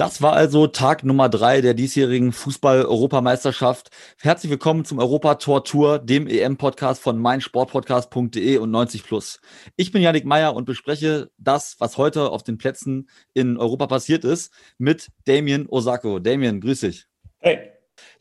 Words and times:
Das 0.00 0.22
war 0.22 0.32
also 0.32 0.66
Tag 0.66 1.04
Nummer 1.04 1.28
drei 1.28 1.60
der 1.60 1.74
diesjährigen 1.74 2.32
Fußball-Europameisterschaft. 2.32 3.90
Herzlich 4.18 4.48
willkommen 4.48 4.86
zum 4.86 4.98
Europa-Tor 4.98 5.62
Tour, 5.62 5.98
dem 5.98 6.26
EM-Podcast 6.26 7.02
von 7.02 7.18
meinsportpodcast.de 7.18 8.56
und 8.56 8.70
90 8.70 9.04
Plus. 9.04 9.42
Ich 9.76 9.92
bin 9.92 10.00
Yannick 10.00 10.24
Meyer 10.24 10.54
und 10.56 10.64
bespreche 10.64 11.30
das, 11.36 11.76
was 11.80 11.98
heute 11.98 12.30
auf 12.30 12.42
den 12.42 12.56
Plätzen 12.56 13.10
in 13.34 13.58
Europa 13.58 13.88
passiert 13.88 14.24
ist, 14.24 14.54
mit 14.78 15.08
Damien 15.26 15.68
Osako. 15.68 16.18
Damien, 16.18 16.62
grüß 16.62 16.80
dich. 16.80 17.06
Hey. 17.36 17.58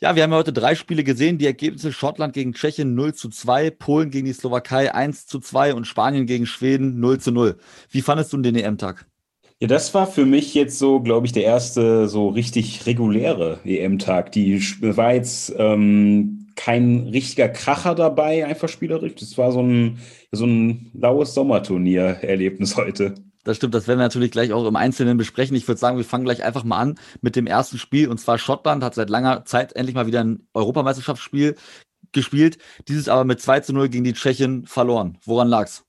Ja, 0.01 0.17
wir 0.17 0.23
haben 0.23 0.33
heute 0.33 0.51
drei 0.51 0.75
Spiele 0.75 1.05
gesehen. 1.05 1.37
Die 1.37 1.45
Ergebnisse 1.45 1.93
Schottland 1.93 2.33
gegen 2.33 2.51
Tschechien 2.51 2.93
0 2.93 3.13
zu 3.13 3.29
2, 3.29 3.69
Polen 3.69 4.09
gegen 4.09 4.25
die 4.25 4.33
Slowakei 4.33 4.93
1 4.93 5.27
zu 5.27 5.39
2 5.39 5.73
und 5.73 5.87
Spanien 5.87 6.25
gegen 6.25 6.45
Schweden 6.45 6.99
0 6.99 7.21
zu 7.21 7.31
0. 7.31 7.57
Wie 7.89 8.01
fandest 8.01 8.33
du 8.33 8.37
den 8.37 8.57
EM-Tag? 8.57 9.08
Ja, 9.61 9.67
das 9.67 9.93
war 9.93 10.07
für 10.07 10.25
mich 10.25 10.53
jetzt 10.53 10.79
so, 10.79 11.01
glaube 11.01 11.25
ich, 11.25 11.33
der 11.33 11.43
erste 11.43 12.07
so 12.07 12.29
richtig 12.29 12.85
reguläre 12.85 13.59
EM-Tag. 13.65 14.31
Die 14.31 14.61
war 14.81 15.13
jetzt 15.13 15.53
ähm, 15.57 16.47
kein 16.55 17.09
richtiger 17.11 17.49
Kracher 17.49 17.93
dabei, 17.93 18.45
einfach 18.45 18.69
spielerisch. 18.69 19.15
Das 19.15 19.37
war 19.37 19.51
so 19.51 19.61
ein, 19.61 19.99
so 20.31 20.45
ein 20.45 20.91
laues 20.93 21.33
Sommerturnier-Erlebnis 21.33 22.77
heute. 22.77 23.15
Das 23.43 23.57
stimmt, 23.57 23.73
das 23.73 23.87
werden 23.87 23.99
wir 23.99 24.03
natürlich 24.03 24.31
gleich 24.31 24.53
auch 24.53 24.65
im 24.65 24.77
Einzelnen 24.77 25.17
besprechen. 25.17 25.57
Ich 25.57 25.67
würde 25.67 25.79
sagen, 25.79 25.97
wir 25.97 26.05
fangen 26.05 26.23
gleich 26.23 26.41
einfach 26.41 26.63
mal 26.63 26.77
an 26.77 26.99
mit 27.19 27.35
dem 27.35 27.45
ersten 27.45 27.79
Spiel. 27.79 28.07
Und 28.07 28.19
zwar 28.19 28.37
Schottland 28.37 28.81
hat 28.81 28.95
seit 28.95 29.09
langer 29.09 29.43
Zeit 29.43 29.73
endlich 29.73 29.95
mal 29.95 30.07
wieder 30.07 30.23
ein 30.23 30.47
Europameisterschaftsspiel 30.53 31.55
gespielt. 32.13 32.59
Dieses 32.87 33.09
aber 33.09 33.25
mit 33.25 33.41
2 33.41 33.59
zu 33.59 33.73
0 33.73 33.89
gegen 33.89 34.05
die 34.05 34.13
Tschechen 34.13 34.65
verloren. 34.65 35.17
Woran 35.25 35.49
lag's? 35.49 35.88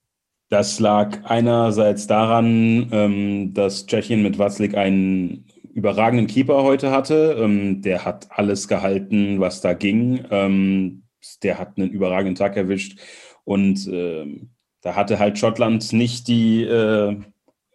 Das 0.51 0.81
lag 0.81 1.21
einerseits 1.23 2.09
daran, 2.09 2.89
ähm, 2.91 3.55
dass 3.55 3.87
Tschechien 3.87 4.21
mit 4.21 4.37
Watzlik 4.41 4.77
einen 4.77 5.47
überragenden 5.73 6.27
Keeper 6.27 6.65
heute 6.65 6.91
hatte. 6.91 7.37
Ähm, 7.39 7.83
der 7.83 8.05
hat 8.05 8.27
alles 8.31 8.67
gehalten, 8.67 9.39
was 9.39 9.61
da 9.61 9.75
ging. 9.75 10.25
Ähm, 10.33 11.05
der 11.45 11.61
hat 11.61 11.79
einen 11.79 11.91
überragenden 11.91 12.35
Tag 12.35 12.57
erwischt. 12.57 12.99
Und 13.45 13.87
da 13.87 14.95
hatte 14.95 15.19
halt 15.19 15.39
Schottland 15.39 15.93
nicht 15.93 16.29
die 16.29 16.63
äh, 16.63 17.17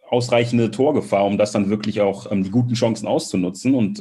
ausreichende 0.08 0.70
Torgefahr, 0.70 1.24
um 1.26 1.38
das 1.38 1.52
dann 1.52 1.70
wirklich 1.70 2.00
auch 2.00 2.30
die 2.30 2.50
guten 2.50 2.74
Chancen 2.74 3.06
auszunutzen 3.06 3.74
und 3.74 4.00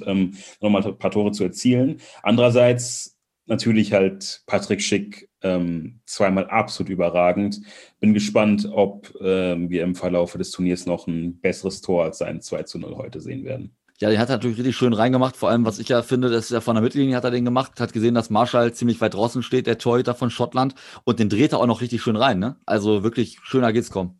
nochmal 0.61 0.85
ein 0.85 0.97
paar 0.97 1.11
Tore 1.11 1.31
zu 1.31 1.43
erzielen. 1.43 1.97
Andererseits 2.23 3.17
natürlich 3.45 3.93
halt 3.93 4.43
Patrick 4.47 4.81
Schick 4.81 5.29
ähm, 5.45 5.99
zweimal 6.05 6.47
absolut 6.47 6.89
überragend. 6.89 7.61
Bin 7.99 8.13
gespannt, 8.13 8.67
ob 8.71 9.13
ähm, 9.21 9.69
wir 9.69 9.83
im 9.83 9.95
Verlauf 9.95 10.33
des 10.33 10.51
Turniers 10.51 10.85
noch 10.85 11.07
ein 11.07 11.39
besseres 11.39 11.81
Tor 11.81 12.03
als 12.03 12.17
sein 12.17 12.41
2 12.41 12.63
zu 12.63 12.79
0 12.79 12.97
heute 12.97 13.21
sehen 13.21 13.45
werden. 13.45 13.75
Ja, 13.99 14.09
den 14.09 14.19
hat 14.19 14.29
er 14.29 14.35
natürlich 14.35 14.57
richtig 14.57 14.75
schön 14.75 14.91
reingemacht. 14.91 15.37
Vor 15.37 15.49
allem, 15.49 15.63
was 15.63 15.79
ich 15.79 15.87
ja 15.87 16.01
finde, 16.01 16.29
das 16.29 16.45
ist 16.45 16.51
ja 16.51 16.59
von 16.59 16.75
der 16.75 16.83
Mittellinie 16.83 17.15
hat 17.15 17.23
er 17.23 17.31
den 17.31 17.45
gemacht, 17.45 17.79
hat 17.79 17.93
gesehen, 17.93 18.13
dass 18.13 18.29
Marshall 18.29 18.73
ziemlich 18.73 18.99
weit 18.99 19.13
draußen 19.13 19.41
steht, 19.41 19.67
der 19.67 19.77
Torhüter 19.77 20.15
von 20.15 20.29
Schottland, 20.29 20.75
und 21.05 21.19
den 21.19 21.29
dreht 21.29 21.53
er 21.53 21.59
auch 21.59 21.67
noch 21.67 21.79
richtig 21.79 22.01
schön 22.01 22.17
rein. 22.17 22.39
Ne? 22.39 22.57
Also 22.65 23.03
wirklich 23.03 23.39
schöner 23.43 23.71
geht's 23.71 23.91
kommen. 23.91 24.19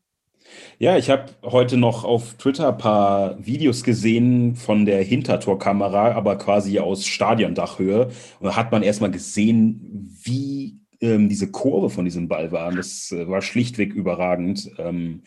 Ja, 0.77 0.97
ich 0.97 1.09
habe 1.09 1.25
heute 1.43 1.75
noch 1.75 2.05
auf 2.05 2.35
Twitter 2.35 2.69
ein 2.69 2.77
paar 2.77 3.45
Videos 3.45 3.83
gesehen 3.83 4.55
von 4.55 4.85
der 4.85 5.03
Hintertorkamera, 5.03 6.11
aber 6.13 6.37
quasi 6.37 6.79
aus 6.79 7.05
Stadiondachhöhe. 7.05 8.05
Und 8.39 8.45
da 8.45 8.55
hat 8.55 8.71
man 8.71 8.83
erstmal 8.83 9.11
gesehen, 9.11 10.15
wie 10.23 10.79
ähm, 11.05 11.29
diese 11.29 11.51
Kurve 11.51 11.89
von 11.89 12.05
diesem 12.05 12.27
Ball 12.27 12.51
war. 12.51 12.71
Das 12.71 13.11
äh, 13.11 13.27
war 13.27 13.41
schlichtweg 13.41 13.93
überragend. 13.93 14.71
Ähm, 14.77 15.23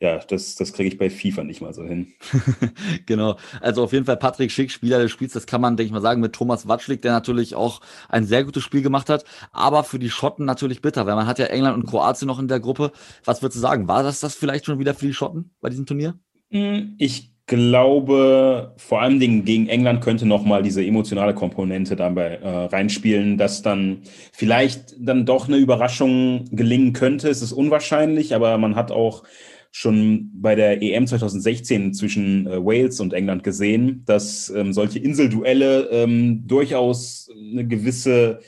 ja, 0.00 0.18
das, 0.18 0.54
das 0.56 0.72
kriege 0.72 0.88
ich 0.88 0.98
bei 0.98 1.08
FIFA 1.08 1.44
nicht 1.44 1.60
mal 1.60 1.72
so 1.72 1.84
hin. 1.84 2.12
genau. 3.06 3.36
Also 3.60 3.82
auf 3.82 3.92
jeden 3.92 4.04
Fall 4.04 4.16
Patrick 4.16 4.50
Schick, 4.50 4.70
Spieler 4.70 4.98
des 4.98 5.10
Spiels, 5.10 5.32
das 5.32 5.46
kann 5.46 5.60
man, 5.60 5.76
denke 5.76 5.86
ich 5.86 5.92
mal, 5.92 6.00
sagen, 6.00 6.20
mit 6.20 6.32
Thomas 6.32 6.68
Watschlik, 6.68 7.00
der 7.02 7.12
natürlich 7.12 7.54
auch 7.54 7.80
ein 8.08 8.24
sehr 8.24 8.44
gutes 8.44 8.62
Spiel 8.62 8.82
gemacht 8.82 9.08
hat, 9.08 9.24
aber 9.52 9.84
für 9.84 9.98
die 9.98 10.10
Schotten 10.10 10.44
natürlich 10.44 10.82
bitter, 10.82 11.06
weil 11.06 11.14
man 11.14 11.26
hat 11.26 11.38
ja 11.38 11.46
England 11.46 11.76
und 11.76 11.86
Kroatien 11.86 12.26
noch 12.26 12.38
in 12.38 12.48
der 12.48 12.60
Gruppe. 12.60 12.92
Was 13.24 13.40
würdest 13.40 13.56
du 13.56 13.60
sagen? 13.60 13.88
War 13.88 14.02
das 14.02 14.20
das 14.20 14.34
vielleicht 14.34 14.66
schon 14.66 14.78
wieder 14.78 14.94
für 14.94 15.06
die 15.06 15.14
Schotten 15.14 15.54
bei 15.60 15.70
diesem 15.70 15.86
Turnier? 15.86 16.18
Hm, 16.50 16.96
ich 16.98 17.33
glaube, 17.46 18.72
vor 18.78 19.02
allem 19.02 19.18
gegen 19.20 19.68
England 19.68 20.00
könnte 20.00 20.26
nochmal 20.26 20.62
diese 20.62 20.84
emotionale 20.84 21.34
Komponente 21.34 21.94
dabei 21.94 22.36
äh, 22.36 22.48
reinspielen, 22.66 23.36
dass 23.36 23.62
dann 23.62 24.02
vielleicht 24.32 24.94
dann 24.98 25.26
doch 25.26 25.48
eine 25.48 25.58
Überraschung 25.58 26.46
gelingen 26.52 26.94
könnte. 26.94 27.28
Es 27.28 27.42
ist 27.42 27.52
unwahrscheinlich, 27.52 28.34
aber 28.34 28.56
man 28.56 28.76
hat 28.76 28.90
auch 28.90 29.24
schon 29.70 30.30
bei 30.34 30.54
der 30.54 30.80
EM 30.82 31.06
2016 31.06 31.92
zwischen 31.94 32.46
äh, 32.46 32.64
Wales 32.64 33.00
und 33.00 33.12
England 33.12 33.42
gesehen, 33.42 34.04
dass 34.06 34.48
ähm, 34.50 34.72
solche 34.72 35.00
Inselduelle 35.00 35.88
ähm, 35.90 36.46
durchaus 36.46 37.28
eine 37.52 37.66
gewisse 37.66 38.40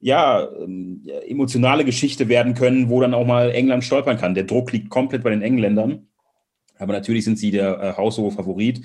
ja, 0.00 0.48
ähm, 0.60 1.06
emotionale 1.28 1.84
Geschichte 1.84 2.28
werden 2.28 2.54
können, 2.54 2.90
wo 2.90 3.00
dann 3.00 3.14
auch 3.14 3.24
mal 3.24 3.52
England 3.52 3.84
stolpern 3.84 4.18
kann. 4.18 4.34
Der 4.34 4.42
Druck 4.44 4.72
liegt 4.72 4.90
komplett 4.90 5.22
bei 5.22 5.30
den 5.30 5.42
Engländern. 5.42 6.08
Aber 6.82 6.92
natürlich 6.92 7.24
sind 7.24 7.38
sie 7.38 7.50
der 7.50 7.80
äh, 7.80 7.96
haushohe 7.96 8.32
Favorit. 8.32 8.82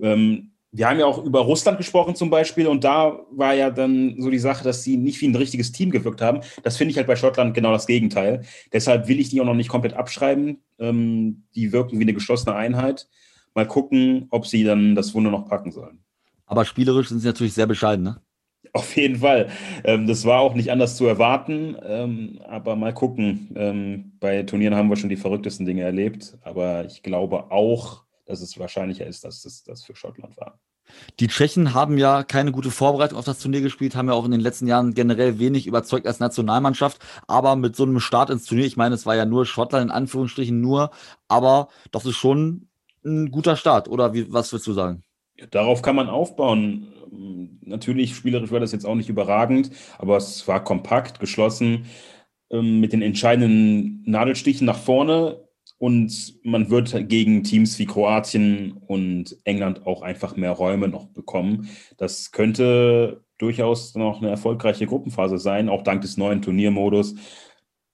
Ähm, 0.00 0.52
wir 0.72 0.88
haben 0.88 1.00
ja 1.00 1.06
auch 1.06 1.24
über 1.24 1.40
Russland 1.40 1.78
gesprochen 1.78 2.14
zum 2.14 2.30
Beispiel 2.30 2.68
und 2.68 2.84
da 2.84 3.18
war 3.32 3.54
ja 3.54 3.70
dann 3.70 4.14
so 4.18 4.30
die 4.30 4.38
Sache, 4.38 4.62
dass 4.62 4.84
sie 4.84 4.96
nicht 4.96 5.20
wie 5.20 5.26
ein 5.26 5.34
richtiges 5.34 5.72
Team 5.72 5.90
gewirkt 5.90 6.22
haben. 6.22 6.42
Das 6.62 6.76
finde 6.76 6.92
ich 6.92 6.96
halt 6.96 7.08
bei 7.08 7.16
Schottland 7.16 7.54
genau 7.54 7.72
das 7.72 7.86
Gegenteil. 7.86 8.44
Deshalb 8.72 9.08
will 9.08 9.18
ich 9.18 9.30
die 9.30 9.40
auch 9.40 9.46
noch 9.46 9.54
nicht 9.54 9.68
komplett 9.68 9.94
abschreiben. 9.94 10.58
Ähm, 10.78 11.44
die 11.54 11.72
wirken 11.72 11.98
wie 11.98 12.04
eine 12.04 12.14
geschlossene 12.14 12.54
Einheit. 12.54 13.08
Mal 13.54 13.66
gucken, 13.66 14.28
ob 14.30 14.46
sie 14.46 14.62
dann 14.62 14.94
das 14.94 15.12
Wunder 15.12 15.30
noch 15.30 15.48
packen 15.48 15.72
sollen. 15.72 16.04
Aber 16.46 16.64
spielerisch 16.64 17.08
sind 17.08 17.18
sie 17.18 17.26
natürlich 17.26 17.54
sehr 17.54 17.66
bescheiden, 17.66 18.04
ne? 18.04 18.20
Auf 18.72 18.96
jeden 18.96 19.16
Fall. 19.16 19.48
Ähm, 19.84 20.06
das 20.06 20.24
war 20.24 20.40
auch 20.40 20.54
nicht 20.54 20.70
anders 20.70 20.96
zu 20.96 21.06
erwarten. 21.06 21.76
Ähm, 21.82 22.40
aber 22.46 22.76
mal 22.76 22.94
gucken. 22.94 23.50
Ähm, 23.56 24.12
bei 24.20 24.42
Turnieren 24.42 24.74
haben 24.74 24.88
wir 24.88 24.96
schon 24.96 25.08
die 25.08 25.16
verrücktesten 25.16 25.66
Dinge 25.66 25.82
erlebt. 25.82 26.36
Aber 26.42 26.84
ich 26.84 27.02
glaube 27.02 27.50
auch, 27.50 28.04
dass 28.26 28.40
es 28.40 28.58
wahrscheinlicher 28.58 29.06
ist, 29.06 29.24
dass 29.24 29.44
es 29.44 29.64
das 29.64 29.84
für 29.84 29.96
Schottland 29.96 30.36
war. 30.36 30.58
Die 31.20 31.28
Tschechen 31.28 31.74
haben 31.74 31.98
ja 31.98 32.22
keine 32.24 32.52
gute 32.52 32.70
Vorbereitung 32.70 33.18
auf 33.18 33.24
das 33.24 33.38
Turnier 33.38 33.60
gespielt, 33.60 33.94
haben 33.94 34.08
ja 34.08 34.14
auch 34.14 34.24
in 34.24 34.32
den 34.32 34.40
letzten 34.40 34.66
Jahren 34.66 34.94
generell 34.94 35.38
wenig 35.38 35.66
überzeugt 35.66 36.06
als 36.06 36.20
Nationalmannschaft. 36.20 36.98
Aber 37.26 37.56
mit 37.56 37.76
so 37.76 37.84
einem 37.84 38.00
Start 38.00 38.30
ins 38.30 38.44
Turnier, 38.44 38.66
ich 38.66 38.76
meine, 38.76 38.94
es 38.94 39.06
war 39.06 39.16
ja 39.16 39.24
nur 39.24 39.46
Schottland 39.46 39.84
in 39.84 39.90
Anführungsstrichen 39.90 40.60
nur, 40.60 40.90
aber 41.28 41.68
das 41.92 42.06
ist 42.06 42.16
schon 42.16 42.68
ein 43.04 43.30
guter 43.30 43.56
Start. 43.56 43.88
Oder 43.88 44.14
wie, 44.14 44.32
was 44.32 44.52
würdest 44.52 44.66
du 44.66 44.72
sagen? 44.72 45.04
Darauf 45.50 45.80
kann 45.82 45.96
man 45.96 46.08
aufbauen. 46.08 46.92
Natürlich, 47.70 48.14
spielerisch 48.14 48.52
war 48.52 48.60
das 48.60 48.72
jetzt 48.72 48.84
auch 48.84 48.94
nicht 48.94 49.08
überragend, 49.08 49.70
aber 49.98 50.16
es 50.16 50.46
war 50.46 50.62
kompakt, 50.62 51.20
geschlossen, 51.20 51.86
ähm, 52.50 52.80
mit 52.80 52.92
den 52.92 53.02
entscheidenden 53.02 54.02
Nadelstichen 54.04 54.66
nach 54.66 54.78
vorne 54.78 55.40
und 55.80 56.34
man 56.44 56.68
wird 56.68 57.08
gegen 57.08 57.42
Teams 57.42 57.78
wie 57.78 57.86
Kroatien 57.86 58.72
und 58.86 59.38
England 59.44 59.86
auch 59.86 60.02
einfach 60.02 60.36
mehr 60.36 60.50
Räume 60.50 60.88
noch 60.88 61.06
bekommen. 61.06 61.70
Das 61.96 62.32
könnte 62.32 63.24
durchaus 63.38 63.94
noch 63.94 64.20
eine 64.20 64.28
erfolgreiche 64.28 64.86
Gruppenphase 64.86 65.38
sein, 65.38 65.70
auch 65.70 65.82
dank 65.82 66.02
des 66.02 66.18
neuen 66.18 66.42
Turniermodus. 66.42 67.14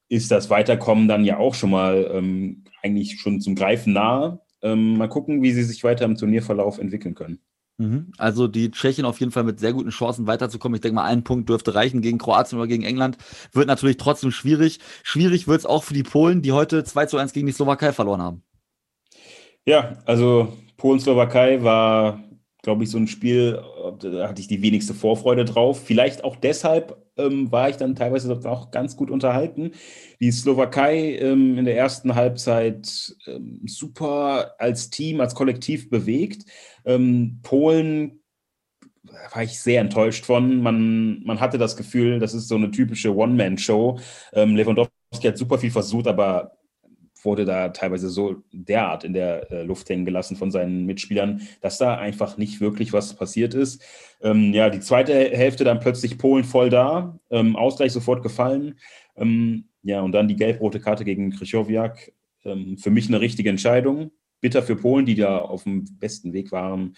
Ist 0.08 0.32
das 0.32 0.50
Weiterkommen 0.50 1.06
dann 1.06 1.24
ja 1.24 1.38
auch 1.38 1.54
schon 1.54 1.70
mal 1.70 2.10
ähm, 2.12 2.64
eigentlich 2.82 3.20
schon 3.20 3.40
zum 3.40 3.54
Greifen 3.54 3.92
nahe? 3.92 4.40
Ähm, 4.62 4.96
mal 4.96 5.08
gucken, 5.08 5.42
wie 5.42 5.52
sie 5.52 5.62
sich 5.62 5.84
weiter 5.84 6.06
im 6.06 6.16
Turnierverlauf 6.16 6.78
entwickeln 6.78 7.14
können. 7.14 7.40
Mhm. 7.78 8.12
Also 8.16 8.48
die 8.48 8.70
Tschechien 8.70 9.04
auf 9.04 9.20
jeden 9.20 9.32
Fall 9.32 9.44
mit 9.44 9.60
sehr 9.60 9.72
guten 9.72 9.90
Chancen 9.90 10.26
weiterzukommen. 10.26 10.76
Ich 10.76 10.80
denke 10.80 10.94
mal, 10.94 11.04
ein 11.04 11.24
Punkt 11.24 11.48
dürfte 11.48 11.74
reichen 11.74 12.00
gegen 12.00 12.18
Kroatien 12.18 12.58
oder 12.58 12.68
gegen 12.68 12.84
England. 12.84 13.18
Wird 13.52 13.66
natürlich 13.66 13.98
trotzdem 13.98 14.30
schwierig. 14.30 14.80
Schwierig 15.02 15.46
wird 15.46 15.60
es 15.60 15.66
auch 15.66 15.84
für 15.84 15.94
die 15.94 16.02
Polen, 16.02 16.40
die 16.42 16.52
heute 16.52 16.84
2 16.84 17.06
zu 17.06 17.18
1 17.18 17.32
gegen 17.32 17.46
die 17.46 17.52
Slowakei 17.52 17.92
verloren 17.92 18.22
haben. 18.22 18.42
Ja, 19.66 19.98
also 20.06 20.56
Polen-Slowakei 20.76 21.62
war, 21.62 22.22
glaube 22.62 22.84
ich, 22.84 22.90
so 22.90 22.98
ein 22.98 23.08
Spiel, 23.08 23.62
da 24.00 24.28
hatte 24.28 24.40
ich 24.40 24.48
die 24.48 24.62
wenigste 24.62 24.94
Vorfreude 24.94 25.44
drauf. 25.44 25.82
Vielleicht 25.84 26.24
auch 26.24 26.36
deshalb 26.36 27.05
ähm, 27.16 27.50
war 27.50 27.68
ich 27.70 27.76
dann 27.76 27.94
teilweise 27.94 28.32
auch 28.48 28.70
ganz 28.70 28.96
gut 28.96 29.10
unterhalten. 29.10 29.72
Die 30.20 30.30
Slowakei 30.30 31.16
ähm, 31.16 31.58
in 31.58 31.64
der 31.64 31.76
ersten 31.76 32.14
Halbzeit 32.14 33.14
ähm, 33.26 33.62
super 33.66 34.54
als 34.58 34.90
Team, 34.90 35.20
als 35.20 35.34
Kollektiv 35.34 35.90
bewegt. 35.90 36.44
Ähm, 36.84 37.40
Polen 37.42 38.20
war 39.32 39.42
ich 39.42 39.60
sehr 39.60 39.80
enttäuscht 39.80 40.24
von. 40.24 40.62
Man, 40.62 41.22
man 41.24 41.40
hatte 41.40 41.58
das 41.58 41.76
Gefühl, 41.76 42.18
das 42.18 42.34
ist 42.34 42.48
so 42.48 42.56
eine 42.56 42.70
typische 42.70 43.14
One-Man-Show. 43.14 43.98
Ähm, 44.32 44.56
Lewandowski 44.56 44.90
hat 45.22 45.38
super 45.38 45.58
viel 45.58 45.70
versucht, 45.70 46.06
aber 46.06 46.52
wurde 47.26 47.44
da 47.44 47.68
teilweise 47.68 48.08
so 48.08 48.42
derart 48.52 49.04
in 49.04 49.12
der 49.12 49.52
äh, 49.52 49.62
Luft 49.62 49.90
hängen 49.90 50.06
gelassen 50.06 50.36
von 50.36 50.50
seinen 50.50 50.86
Mitspielern, 50.86 51.42
dass 51.60 51.76
da 51.76 51.98
einfach 51.98 52.38
nicht 52.38 52.62
wirklich 52.62 52.94
was 52.94 53.14
passiert 53.14 53.52
ist. 53.52 53.82
Ähm, 54.22 54.54
ja, 54.54 54.70
die 54.70 54.80
zweite 54.80 55.12
Hälfte 55.12 55.64
dann 55.64 55.80
plötzlich 55.80 56.16
Polen 56.16 56.44
voll 56.44 56.70
da, 56.70 57.18
ähm, 57.30 57.54
Ausgleich 57.56 57.92
sofort 57.92 58.22
gefallen. 58.22 58.78
Ähm, 59.16 59.66
ja, 59.82 60.00
und 60.00 60.12
dann 60.12 60.28
die 60.28 60.36
gelb-rote 60.36 60.80
Karte 60.80 61.04
gegen 61.04 61.30
Krychowiak. 61.30 62.12
Ähm, 62.44 62.78
für 62.78 62.90
mich 62.90 63.08
eine 63.08 63.20
richtige 63.20 63.50
Entscheidung. 63.50 64.10
Bitter 64.40 64.62
für 64.62 64.76
Polen, 64.76 65.04
die 65.04 65.16
da 65.16 65.38
auf 65.38 65.64
dem 65.64 65.84
besten 65.98 66.32
Weg 66.32 66.52
waren, 66.52 66.96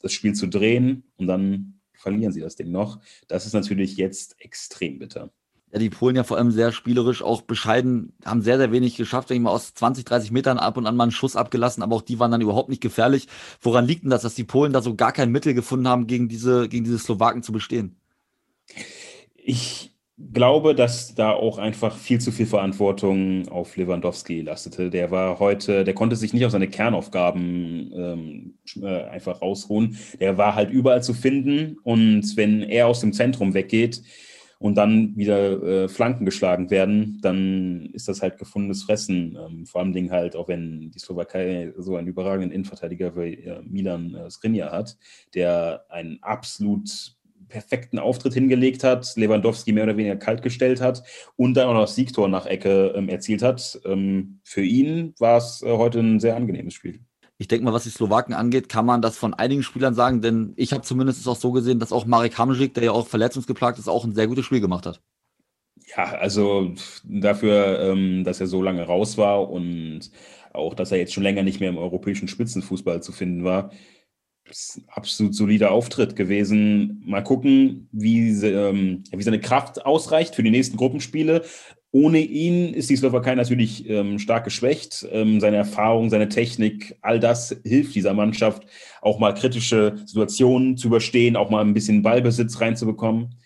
das 0.00 0.12
Spiel 0.12 0.34
zu 0.34 0.48
drehen. 0.48 1.04
Und 1.16 1.28
dann 1.28 1.80
verlieren 1.94 2.32
sie 2.32 2.40
das 2.40 2.56
Ding 2.56 2.72
noch. 2.72 3.00
Das 3.28 3.46
ist 3.46 3.52
natürlich 3.52 3.96
jetzt 3.96 4.40
extrem 4.40 4.98
bitter 4.98 5.30
ja, 5.72 5.78
die 5.78 5.90
Polen 5.90 6.16
ja 6.16 6.24
vor 6.24 6.36
allem 6.36 6.50
sehr 6.50 6.72
spielerisch, 6.72 7.22
auch 7.22 7.42
bescheiden, 7.42 8.12
haben 8.24 8.42
sehr, 8.42 8.58
sehr 8.58 8.72
wenig 8.72 8.96
geschafft, 8.96 9.30
wenn 9.30 9.36
ich 9.36 9.42
mal 9.42 9.50
aus 9.50 9.74
20, 9.74 10.04
30 10.04 10.30
Metern 10.30 10.58
ab 10.58 10.76
und 10.76 10.86
an 10.86 10.96
mal 10.96 11.04
einen 11.04 11.12
Schuss 11.12 11.36
abgelassen, 11.36 11.82
aber 11.82 11.96
auch 11.96 12.02
die 12.02 12.18
waren 12.18 12.30
dann 12.30 12.40
überhaupt 12.40 12.68
nicht 12.68 12.82
gefährlich. 12.82 13.26
Woran 13.60 13.86
liegt 13.86 14.04
denn 14.04 14.10
das, 14.10 14.22
dass 14.22 14.34
die 14.34 14.44
Polen 14.44 14.72
da 14.72 14.80
so 14.80 14.94
gar 14.94 15.12
kein 15.12 15.32
Mittel 15.32 15.54
gefunden 15.54 15.88
haben, 15.88 16.06
gegen 16.06 16.28
diese, 16.28 16.68
gegen 16.68 16.84
diese 16.84 16.98
Slowaken 16.98 17.42
zu 17.42 17.52
bestehen? 17.52 17.96
Ich 19.34 19.92
glaube, 20.32 20.74
dass 20.74 21.14
da 21.14 21.32
auch 21.32 21.58
einfach 21.58 21.94
viel 21.94 22.20
zu 22.20 22.32
viel 22.32 22.46
Verantwortung 22.46 23.48
auf 23.48 23.76
Lewandowski 23.76 24.40
lastete. 24.40 24.88
Der 24.88 25.10
war 25.10 25.38
heute, 25.40 25.84
der 25.84 25.94
konnte 25.94 26.16
sich 26.16 26.32
nicht 26.32 26.46
auf 26.46 26.52
seine 26.52 26.68
Kernaufgaben 26.68 27.92
ähm, 27.94 28.54
äh, 28.80 29.04
einfach 29.04 29.42
rausruhen. 29.42 29.98
Der 30.20 30.38
war 30.38 30.54
halt 30.54 30.70
überall 30.70 31.02
zu 31.02 31.12
finden 31.12 31.76
und 31.82 32.36
wenn 32.36 32.62
er 32.62 32.86
aus 32.86 33.00
dem 33.00 33.12
Zentrum 33.12 33.52
weggeht, 33.52 34.02
und 34.58 34.76
dann 34.76 35.16
wieder 35.16 35.62
äh, 35.62 35.88
Flanken 35.88 36.24
geschlagen 36.24 36.70
werden, 36.70 37.18
dann 37.22 37.90
ist 37.92 38.08
das 38.08 38.22
halt 38.22 38.38
gefundenes 38.38 38.84
Fressen. 38.84 39.38
Ähm, 39.38 39.66
vor 39.66 39.80
allem 39.80 39.92
Dingen 39.92 40.10
halt, 40.10 40.36
auch 40.36 40.48
wenn 40.48 40.90
die 40.90 40.98
Slowakei 40.98 41.72
so 41.76 41.96
einen 41.96 42.08
überragenden 42.08 42.52
Innenverteidiger 42.52 43.16
wie 43.16 43.34
äh, 43.34 43.62
Milan 43.62 44.14
äh, 44.14 44.30
Skrinja 44.30 44.70
hat, 44.70 44.96
der 45.34 45.84
einen 45.88 46.22
absolut 46.22 47.16
perfekten 47.48 47.98
Auftritt 47.98 48.34
hingelegt 48.34 48.82
hat, 48.82 49.14
Lewandowski 49.16 49.72
mehr 49.72 49.84
oder 49.84 49.96
weniger 49.96 50.16
kalt 50.16 50.42
gestellt 50.42 50.80
hat 50.80 51.02
und 51.36 51.54
dann 51.54 51.68
auch 51.68 51.74
noch 51.74 51.86
Siegtor 51.86 52.28
nach 52.28 52.46
Ecke 52.46 52.92
ähm, 52.96 53.08
erzielt 53.08 53.42
hat. 53.42 53.80
Ähm, 53.84 54.40
für 54.42 54.62
ihn 54.62 55.14
war 55.18 55.38
es 55.38 55.62
äh, 55.62 55.70
heute 55.70 56.00
ein 56.00 56.18
sehr 56.18 56.36
angenehmes 56.36 56.74
Spiel 56.74 57.05
ich 57.38 57.48
denke 57.48 57.64
mal, 57.64 57.72
was 57.72 57.84
die 57.84 57.90
Slowaken 57.90 58.34
angeht, 58.34 58.68
kann 58.68 58.86
man 58.86 59.02
das 59.02 59.18
von 59.18 59.34
einigen 59.34 59.62
Spielern 59.62 59.94
sagen, 59.94 60.22
denn 60.22 60.52
ich 60.56 60.72
habe 60.72 60.82
zumindest 60.82 61.20
es 61.20 61.28
auch 61.28 61.36
so 61.36 61.52
gesehen, 61.52 61.78
dass 61.78 61.92
auch 61.92 62.06
Marek 62.06 62.38
Hamzik, 62.38 62.74
der 62.74 62.84
ja 62.84 62.92
auch 62.92 63.06
verletzungsgeplagt 63.06 63.78
ist, 63.78 63.88
auch 63.88 64.04
ein 64.04 64.14
sehr 64.14 64.26
gutes 64.26 64.46
Spiel 64.46 64.60
gemacht 64.60 64.86
hat. 64.86 65.00
Ja, 65.94 66.04
also 66.04 66.74
dafür, 67.04 67.80
ähm, 67.80 68.24
dass 68.24 68.40
er 68.40 68.46
so 68.46 68.62
lange 68.62 68.82
raus 68.82 69.18
war 69.18 69.50
und 69.50 70.10
auch, 70.52 70.74
dass 70.74 70.90
er 70.90 70.98
jetzt 70.98 71.12
schon 71.12 71.22
länger 71.22 71.42
nicht 71.42 71.60
mehr 71.60 71.68
im 71.68 71.78
europäischen 71.78 72.28
Spitzenfußball 72.28 73.02
zu 73.02 73.12
finden 73.12 73.44
war, 73.44 73.70
ist 74.50 74.78
ein 74.78 74.84
absolut 74.88 75.34
solider 75.34 75.70
Auftritt 75.72 76.16
gewesen. 76.16 77.02
Mal 77.04 77.22
gucken, 77.22 77.88
wie, 77.92 78.30
ähm, 78.46 79.04
wie 79.10 79.22
seine 79.22 79.40
Kraft 79.40 79.84
ausreicht 79.84 80.34
für 80.34 80.42
die 80.42 80.50
nächsten 80.50 80.76
Gruppenspiele. 80.76 81.44
Ohne 81.96 82.18
ihn 82.18 82.74
ist 82.74 82.90
die 82.90 82.96
Slowakei 82.96 83.34
natürlich 83.34 83.88
ähm, 83.88 84.18
stark 84.18 84.44
geschwächt. 84.44 85.08
Ähm, 85.10 85.40
seine 85.40 85.56
Erfahrung, 85.56 86.10
seine 86.10 86.28
Technik, 86.28 86.94
all 87.00 87.18
das 87.18 87.56
hilft 87.64 87.94
dieser 87.94 88.12
Mannschaft, 88.12 88.66
auch 89.00 89.18
mal 89.18 89.32
kritische 89.32 89.94
Situationen 90.04 90.76
zu 90.76 90.88
überstehen, 90.88 91.36
auch 91.36 91.48
mal 91.48 91.62
ein 91.62 91.72
bisschen 91.72 92.02
Ballbesitz 92.02 92.60
reinzubekommen. 92.60 93.36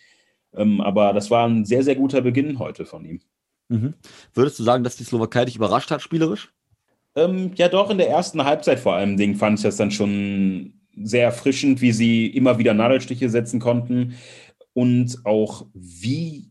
Ähm, 0.53 0.81
aber 0.81 1.13
das 1.13 1.31
war 1.31 1.47
ein 1.47 1.65
sehr, 1.65 1.85
sehr 1.85 1.95
guter 1.95 2.23
Beginn 2.23 2.59
heute 2.59 2.87
von 2.87 3.05
ihm. 3.05 3.21
Mhm. 3.69 3.95
Würdest 4.35 4.59
du 4.59 4.65
sagen, 4.65 4.83
dass 4.83 4.97
die 4.97 5.05
Slowakei 5.05 5.45
dich 5.45 5.55
überrascht 5.55 5.93
hat, 5.93 6.03
spielerisch? 6.03 6.53
Ähm, 7.15 7.53
ja, 7.55 7.69
doch, 7.69 7.89
in 7.89 7.99
der 7.99 8.11
ersten 8.11 8.45
Halbzeit 8.45 8.81
vor 8.81 8.95
allem 8.95 9.37
fand 9.37 9.61
ich 9.61 9.63
das 9.63 9.77
dann 9.77 9.93
schon 9.93 10.75
sehr 11.01 11.23
erfrischend, 11.23 11.81
wie 11.83 11.93
sie 11.93 12.27
immer 12.27 12.59
wieder 12.59 12.75
Nadelstiche 12.75 13.31
setzen 13.31 13.61
konnten 13.61 14.17
und 14.73 15.25
auch 15.25 15.67
wie 15.73 16.50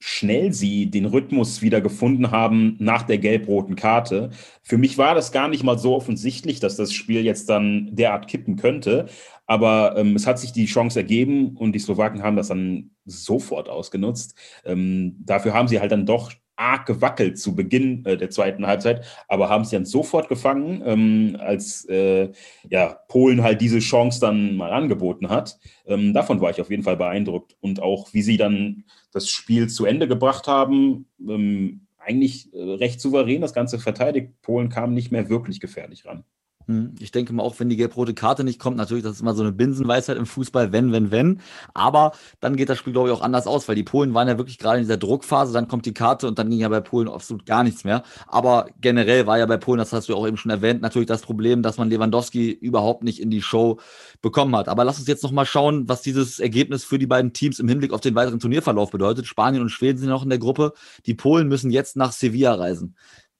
schnell 0.00 0.52
sie 0.52 0.90
den 0.90 1.04
Rhythmus 1.04 1.62
wieder 1.62 1.80
gefunden 1.80 2.30
haben 2.30 2.76
nach 2.80 3.02
der 3.02 3.18
gelb-roten 3.18 3.76
Karte. 3.76 4.30
Für 4.62 4.78
mich 4.78 4.98
war 4.98 5.14
das 5.14 5.30
gar 5.30 5.48
nicht 5.48 5.62
mal 5.62 5.78
so 5.78 5.94
offensichtlich, 5.94 6.58
dass 6.58 6.76
das 6.76 6.92
Spiel 6.92 7.24
jetzt 7.24 7.48
dann 7.50 7.94
derart 7.94 8.26
kippen 8.26 8.56
könnte. 8.56 9.06
Aber 9.46 9.96
ähm, 9.96 10.16
es 10.16 10.26
hat 10.26 10.38
sich 10.38 10.52
die 10.52 10.66
Chance 10.66 11.00
ergeben 11.00 11.56
und 11.56 11.72
die 11.72 11.78
Slowaken 11.78 12.22
haben 12.22 12.36
das 12.36 12.48
dann 12.48 12.92
sofort 13.04 13.68
ausgenutzt. 13.68 14.34
Ähm, 14.64 15.16
dafür 15.24 15.52
haben 15.52 15.68
sie 15.68 15.80
halt 15.80 15.92
dann 15.92 16.06
doch 16.06 16.32
arg 16.60 16.86
gewackelt 16.86 17.38
zu 17.38 17.56
Beginn 17.56 18.04
äh, 18.04 18.16
der 18.16 18.30
zweiten 18.30 18.66
Halbzeit, 18.66 19.04
aber 19.28 19.48
haben 19.48 19.64
sie 19.64 19.76
dann 19.76 19.86
sofort 19.86 20.28
gefangen, 20.28 20.82
ähm, 20.84 21.36
als 21.40 21.86
äh, 21.86 22.30
ja, 22.68 22.98
Polen 23.08 23.42
halt 23.42 23.60
diese 23.60 23.78
Chance 23.78 24.20
dann 24.20 24.56
mal 24.56 24.70
angeboten 24.70 25.30
hat. 25.30 25.58
Ähm, 25.86 26.12
davon 26.12 26.40
war 26.40 26.50
ich 26.50 26.60
auf 26.60 26.70
jeden 26.70 26.82
Fall 26.82 26.96
beeindruckt. 26.96 27.56
Und 27.60 27.80
auch, 27.80 28.12
wie 28.12 28.22
sie 28.22 28.36
dann 28.36 28.84
das 29.12 29.28
Spiel 29.28 29.68
zu 29.68 29.86
Ende 29.86 30.06
gebracht 30.06 30.46
haben, 30.46 31.06
ähm, 31.20 31.86
eigentlich 31.98 32.52
äh, 32.52 32.62
recht 32.62 33.00
souverän 33.00 33.40
das 33.40 33.54
Ganze 33.54 33.78
verteidigt. 33.78 34.40
Polen 34.42 34.68
kam 34.68 34.94
nicht 34.94 35.10
mehr 35.10 35.28
wirklich 35.28 35.60
gefährlich 35.60 36.06
ran. 36.06 36.24
Hm, 36.70 36.94
ich 37.00 37.10
denke 37.10 37.32
mal, 37.32 37.42
auch 37.42 37.58
wenn 37.58 37.68
die 37.68 37.76
gelb-rote 37.76 38.14
Karte 38.14 38.44
nicht 38.44 38.60
kommt, 38.60 38.76
natürlich, 38.76 39.02
das 39.02 39.14
ist 39.14 39.22
immer 39.22 39.34
so 39.34 39.42
eine 39.42 39.50
Binsenweisheit 39.50 40.16
im 40.16 40.24
Fußball, 40.26 40.70
wenn, 40.70 40.92
wenn, 40.92 41.10
wenn. 41.10 41.40
Aber 41.74 42.12
dann 42.38 42.54
geht 42.54 42.68
das 42.68 42.78
Spiel, 42.78 42.92
glaube 42.92 43.08
ich, 43.08 43.14
auch 43.14 43.22
anders 43.22 43.48
aus, 43.48 43.66
weil 43.68 43.74
die 43.74 43.82
Polen 43.82 44.14
waren 44.14 44.28
ja 44.28 44.38
wirklich 44.38 44.56
gerade 44.56 44.78
in 44.78 44.84
dieser 44.84 44.96
Druckphase, 44.96 45.52
dann 45.52 45.66
kommt 45.66 45.84
die 45.84 45.94
Karte 45.94 46.28
und 46.28 46.38
dann 46.38 46.48
ging 46.48 46.60
ja 46.60 46.68
bei 46.68 46.80
Polen 46.80 47.08
absolut 47.08 47.44
gar 47.44 47.64
nichts 47.64 47.82
mehr. 47.82 48.04
Aber 48.28 48.68
generell 48.80 49.26
war 49.26 49.36
ja 49.36 49.46
bei 49.46 49.56
Polen, 49.56 49.78
das 49.78 49.92
hast 49.92 50.08
du 50.08 50.12
ja 50.12 50.18
auch 50.18 50.28
eben 50.28 50.36
schon 50.36 50.52
erwähnt, 50.52 50.80
natürlich 50.80 51.08
das 51.08 51.22
Problem, 51.22 51.62
dass 51.62 51.76
man 51.76 51.90
Lewandowski 51.90 52.52
überhaupt 52.52 53.02
nicht 53.02 53.20
in 53.20 53.30
die 53.30 53.42
Show 53.42 53.80
bekommen 54.22 54.54
hat. 54.54 54.68
Aber 54.68 54.84
lass 54.84 55.00
uns 55.00 55.08
jetzt 55.08 55.24
nochmal 55.24 55.46
schauen, 55.46 55.88
was 55.88 56.02
dieses 56.02 56.38
Ergebnis 56.38 56.84
für 56.84 57.00
die 57.00 57.08
beiden 57.08 57.32
Teams 57.32 57.58
im 57.58 57.66
Hinblick 57.66 57.92
auf 57.92 58.00
den 58.00 58.14
weiteren 58.14 58.38
Turnierverlauf 58.38 58.92
bedeutet. 58.92 59.26
Spanien 59.26 59.62
und 59.62 59.70
Schweden 59.70 59.98
sind 59.98 60.08
noch 60.08 60.22
in 60.22 60.30
der 60.30 60.38
Gruppe. 60.38 60.72
Die 61.06 61.14
Polen 61.14 61.48
müssen 61.48 61.72
jetzt 61.72 61.96
nach 61.96 62.12
Sevilla 62.12 62.54
reisen. 62.54 62.94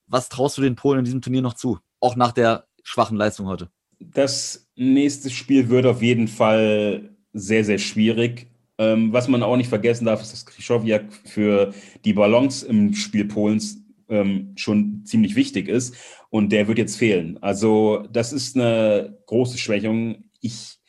Was 0.07 0.27
traust 0.27 0.57
du 0.57 0.61
den 0.61 0.75
Polen 0.75 0.99
in 0.99 1.05
diesem 1.05 1.21
Turnier 1.21 1.41
noch 1.41 1.53
zu? 1.53 1.79
Auch 2.01 2.17
nach 2.17 2.33
der 2.33 2.65
schwachen 2.83 3.17
Leistung 3.17 3.47
heute? 3.47 3.69
Das 3.99 4.69
nächste 4.75 5.29
Spiel 5.29 5.69
wird 5.69 5.85
auf 5.85 6.01
jeden 6.01 6.27
Fall 6.27 7.15
sehr, 7.33 7.63
sehr 7.63 7.77
schwierig. 7.77 8.47
Ähm, 8.77 9.13
was 9.13 9.27
man 9.27 9.43
auch 9.43 9.57
nicht 9.57 9.69
vergessen 9.69 10.05
darf, 10.05 10.21
ist, 10.21 10.33
dass 10.33 10.45
Krischowiak 10.45 11.13
für 11.25 11.73
die 12.03 12.13
Balance 12.13 12.65
im 12.65 12.93
Spiel 12.93 13.25
Polens 13.25 13.77
ähm, 14.09 14.53
schon 14.55 15.03
ziemlich 15.05 15.35
wichtig 15.35 15.67
ist 15.67 15.95
und 16.29 16.51
der 16.51 16.67
wird 16.67 16.77
jetzt 16.77 16.97
fehlen. 16.97 17.37
Also 17.41 18.05
das 18.11 18.33
ist 18.33 18.55
eine 18.55 19.17
große 19.27 19.57
Schwächung. 19.57 20.25
Ich 20.41 20.79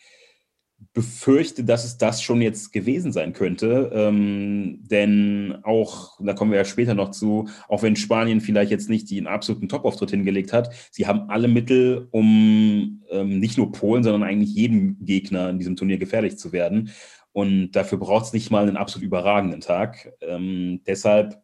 befürchte, 0.95 1.65
dass 1.65 1.85
es 1.85 1.97
das 1.97 2.23
schon 2.23 2.43
jetzt 2.43 2.73
gewesen 2.73 3.13
sein 3.13 3.33
könnte. 3.33 3.91
Ähm, 3.95 4.81
denn 4.83 5.59
auch, 5.63 6.19
da 6.21 6.35
kommen 6.35 6.51
wir 6.51 6.59
ja 6.59 6.65
später 6.65 6.95
noch 6.95 7.13
zu, 7.13 7.49
auch 7.69 7.83
wenn 7.83 7.97
Spanien 7.97 8.43
vielleicht 8.43 8.71
jetzt 8.71 8.91
nicht 8.91 9.11
den 9.11 9.27
absoluten 9.27 9.69
Top-Auftritt 9.69 10.11
hingelegt 10.11 10.53
hat, 10.53 10.75
sie 10.91 11.07
haben 11.07 11.31
alle 11.31 11.49
Mittel, 11.49 12.09
um 12.11 13.03
ähm, 13.11 13.39
nicht 13.39 13.57
nur 13.57 13.73
Polen, 13.73 14.05
sondern 14.05 14.23
eigentlich 14.23 14.55
jedem 14.55 14.99
Gegner 15.05 15.49
in 15.49 15.59
diesem 15.59 15.77
Turnier 15.77 15.99
gefährlich 15.99 16.37
zu 16.37 16.53
werden. 16.53 16.91
Und 17.33 17.73
dafür 17.73 17.97
braucht 17.97 18.27
es 18.27 18.33
nicht 18.35 18.51
mal 18.51 18.69
einen 18.69 18.77
absolut 18.77 19.07
überragenden 19.07 19.61
Tag. 19.61 20.13
Ähm, 20.21 20.83
deshalb 20.87 21.41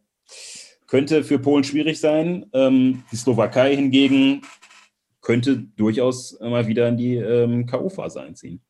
könnte 0.85 1.23
für 1.23 1.39
Polen 1.39 1.63
schwierig 1.63 1.99
sein. 1.99 2.45
Ähm, 2.53 3.03
die 3.11 3.15
Slowakei 3.15 3.75
hingegen 3.75 4.41
könnte 5.21 5.57
durchaus 5.75 6.39
mal 6.39 6.67
wieder 6.67 6.87
in 6.87 6.97
die 6.97 7.15
ähm, 7.15 7.65
K.O.-Phase 7.65 8.21
einziehen. 8.21 8.61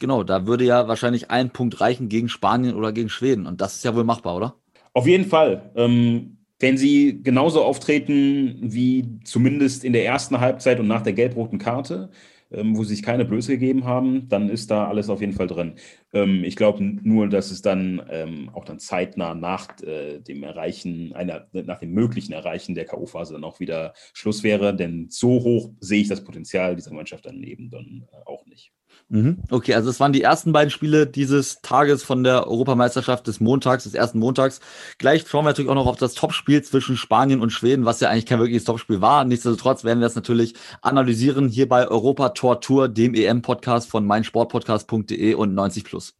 Genau, 0.00 0.24
da 0.24 0.46
würde 0.46 0.64
ja 0.64 0.88
wahrscheinlich 0.88 1.30
ein 1.30 1.50
Punkt 1.50 1.80
reichen 1.80 2.08
gegen 2.08 2.30
Spanien 2.30 2.74
oder 2.74 2.90
gegen 2.90 3.10
Schweden. 3.10 3.46
Und 3.46 3.60
das 3.60 3.76
ist 3.76 3.84
ja 3.84 3.94
wohl 3.94 4.02
machbar, 4.02 4.34
oder? 4.34 4.54
Auf 4.94 5.06
jeden 5.06 5.26
Fall. 5.26 5.70
Ähm, 5.76 6.38
wenn 6.58 6.78
sie 6.78 7.22
genauso 7.22 7.62
auftreten 7.62 8.56
wie 8.60 9.20
zumindest 9.24 9.84
in 9.84 9.92
der 9.92 10.06
ersten 10.06 10.40
Halbzeit 10.40 10.80
und 10.80 10.88
nach 10.88 11.02
der 11.02 11.12
gelb-roten 11.12 11.58
Karte, 11.58 12.10
ähm, 12.50 12.76
wo 12.76 12.82
sie 12.82 12.94
sich 12.94 13.04
keine 13.04 13.26
Blöße 13.26 13.52
gegeben 13.52 13.84
haben, 13.84 14.26
dann 14.30 14.48
ist 14.48 14.70
da 14.70 14.88
alles 14.88 15.10
auf 15.10 15.20
jeden 15.20 15.34
Fall 15.34 15.46
drin. 15.46 15.74
Ähm, 16.14 16.44
ich 16.44 16.56
glaube 16.56 16.82
nur, 16.82 17.28
dass 17.28 17.50
es 17.50 17.60
dann 17.60 18.02
ähm, 18.10 18.48
auch 18.54 18.64
dann 18.64 18.78
zeitnah 18.78 19.34
nach 19.34 19.68
äh, 19.82 20.20
dem 20.20 20.42
Erreichen 20.42 21.12
einer, 21.12 21.46
nach 21.52 21.78
dem 21.78 21.92
möglichen 21.92 22.32
Erreichen 22.32 22.74
der 22.74 22.86
K.O.-Phase 22.86 23.34
dann 23.34 23.44
auch 23.44 23.60
wieder 23.60 23.92
Schluss 24.14 24.42
wäre, 24.42 24.74
denn 24.74 25.08
so 25.10 25.42
hoch 25.42 25.72
sehe 25.78 26.00
ich 26.00 26.08
das 26.08 26.24
Potenzial 26.24 26.74
dieser 26.74 26.94
Mannschaft 26.94 27.26
dann 27.26 27.42
eben 27.42 27.70
dann 27.70 28.06
äh, 28.12 28.16
auch 28.24 28.46
nicht. 28.46 28.72
Mhm. 29.08 29.38
Okay, 29.50 29.74
also 29.74 29.88
das 29.88 30.00
waren 30.00 30.12
die 30.12 30.22
ersten 30.22 30.52
beiden 30.52 30.70
Spiele 30.70 31.06
dieses 31.06 31.60
Tages 31.62 32.02
von 32.02 32.22
der 32.22 32.46
Europameisterschaft 32.46 33.26
des 33.26 33.40
Montags, 33.40 33.84
des 33.84 33.94
ersten 33.94 34.18
Montags. 34.18 34.60
Gleich 34.98 35.26
schauen 35.26 35.44
wir 35.44 35.50
natürlich 35.50 35.70
auch 35.70 35.74
noch 35.74 35.86
auf 35.86 35.96
das 35.96 36.14
Topspiel 36.14 36.62
zwischen 36.62 36.96
Spanien 36.96 37.40
und 37.40 37.50
Schweden, 37.50 37.84
was 37.84 38.00
ja 38.00 38.08
eigentlich 38.08 38.26
kein 38.26 38.38
wirkliches 38.38 38.64
Topspiel 38.64 39.00
war. 39.00 39.24
Nichtsdestotrotz 39.24 39.84
werden 39.84 40.00
wir 40.00 40.06
das 40.06 40.14
natürlich 40.14 40.54
analysieren 40.82 41.48
hier 41.48 41.68
bei 41.68 41.88
Europa 41.88 42.30
Tor 42.30 42.60
Tour, 42.60 42.88
dem 42.88 43.14
EM-Podcast 43.14 43.90
von 43.90 44.06
meinsportpodcast.de 44.06 45.34
und 45.34 45.54
90 45.54 45.84
Plus. 45.84 46.14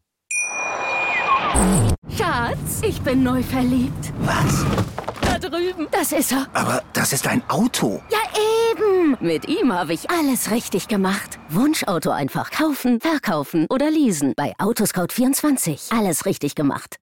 Schatz, 2.16 2.82
ich 2.82 3.00
bin 3.02 3.22
neu 3.22 3.42
verliebt. 3.42 4.12
Was? 4.20 4.64
Das 6.00 6.12
ist 6.12 6.32
er. 6.32 6.46
Aber 6.54 6.82
das 6.94 7.12
ist 7.12 7.26
ein 7.28 7.42
Auto. 7.48 8.00
Ja, 8.10 8.20
eben. 8.70 9.18
Mit 9.20 9.46
ihm 9.48 9.70
habe 9.70 9.92
ich 9.92 10.08
alles 10.08 10.50
richtig 10.50 10.88
gemacht. 10.88 11.38
Wunschauto 11.50 12.08
einfach 12.08 12.50
kaufen, 12.50 13.02
verkaufen 13.02 13.66
oder 13.68 13.90
leasen. 13.90 14.32
Bei 14.34 14.54
Autoscout24. 14.56 15.94
Alles 15.94 16.24
richtig 16.24 16.54
gemacht. 16.54 16.96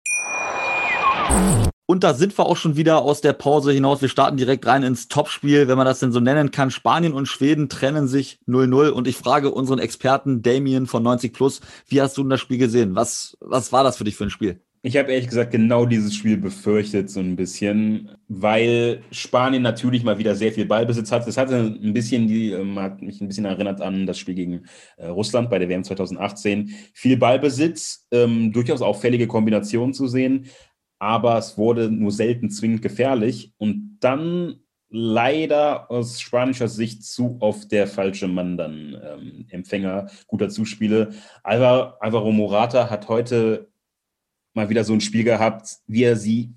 Und 1.86 2.02
da 2.02 2.12
sind 2.12 2.36
wir 2.36 2.46
auch 2.46 2.56
schon 2.56 2.74
wieder 2.74 3.02
aus 3.02 3.20
der 3.20 3.34
Pause 3.34 3.70
hinaus. 3.70 4.02
Wir 4.02 4.08
starten 4.08 4.36
direkt 4.36 4.66
rein 4.66 4.82
ins 4.82 5.06
Topspiel, 5.06 5.68
wenn 5.68 5.76
man 5.76 5.86
das 5.86 6.00
denn 6.00 6.10
so 6.10 6.18
nennen 6.18 6.50
kann. 6.50 6.72
Spanien 6.72 7.12
und 7.12 7.26
Schweden 7.26 7.68
trennen 7.68 8.08
sich 8.08 8.40
0-0. 8.48 8.88
Und 8.88 9.06
ich 9.06 9.16
frage 9.16 9.52
unseren 9.52 9.78
Experten 9.78 10.42
Damien 10.42 10.88
von 10.88 11.04
90 11.04 11.32
Plus, 11.32 11.60
wie 11.86 12.02
hast 12.02 12.16
du 12.16 12.22
denn 12.22 12.30
das 12.30 12.40
Spiel 12.40 12.58
gesehen? 12.58 12.96
Was, 12.96 13.36
was 13.38 13.70
war 13.70 13.84
das 13.84 13.96
für 13.96 14.02
dich 14.02 14.16
für 14.16 14.24
ein 14.24 14.30
Spiel? 14.30 14.60
Ich 14.88 14.96
habe 14.96 15.12
ehrlich 15.12 15.28
gesagt 15.28 15.50
genau 15.50 15.84
dieses 15.84 16.14
Spiel 16.14 16.38
befürchtet, 16.38 17.10
so 17.10 17.20
ein 17.20 17.36
bisschen, 17.36 18.08
weil 18.26 19.02
Spanien 19.10 19.62
natürlich 19.62 20.02
mal 20.02 20.16
wieder 20.16 20.34
sehr 20.34 20.50
viel 20.50 20.64
Ballbesitz 20.64 21.12
hat. 21.12 21.28
Es 21.28 21.36
hatte 21.36 21.58
ein 21.58 21.92
bisschen, 21.92 22.26
die 22.26 22.52
ähm, 22.52 22.78
hat 22.78 23.02
mich 23.02 23.20
ein 23.20 23.28
bisschen 23.28 23.44
erinnert 23.44 23.82
an 23.82 24.06
das 24.06 24.18
Spiel 24.18 24.34
gegen 24.34 24.64
äh, 24.96 25.08
Russland 25.08 25.50
bei 25.50 25.58
der 25.58 25.68
WM 25.68 25.84
2018. 25.84 26.70
Viel 26.94 27.18
Ballbesitz, 27.18 28.06
ähm, 28.12 28.50
durchaus 28.50 28.80
auffällige 28.80 29.26
Kombinationen 29.26 29.92
zu 29.92 30.06
sehen, 30.06 30.46
aber 30.98 31.36
es 31.36 31.58
wurde 31.58 31.90
nur 31.90 32.10
selten 32.10 32.48
zwingend 32.48 32.80
gefährlich. 32.80 33.52
Und 33.58 33.98
dann 34.00 34.60
leider 34.88 35.90
aus 35.90 36.18
spanischer 36.18 36.68
Sicht 36.68 37.04
zu 37.04 37.36
oft 37.40 37.70
der 37.72 37.88
falsche 37.88 38.26
Mann 38.26 38.56
dann 38.56 38.96
ähm, 39.04 39.46
Empfänger 39.50 40.06
guter 40.26 40.48
Zuspiele. 40.48 41.10
Alvaro 41.42 42.32
Morata 42.32 42.88
hat 42.88 43.08
heute 43.08 43.68
mal 44.54 44.68
wieder 44.68 44.84
so 44.84 44.92
ein 44.92 45.00
Spiel 45.00 45.24
gehabt, 45.24 45.78
wie 45.86 46.04
er 46.04 46.16
sie 46.16 46.50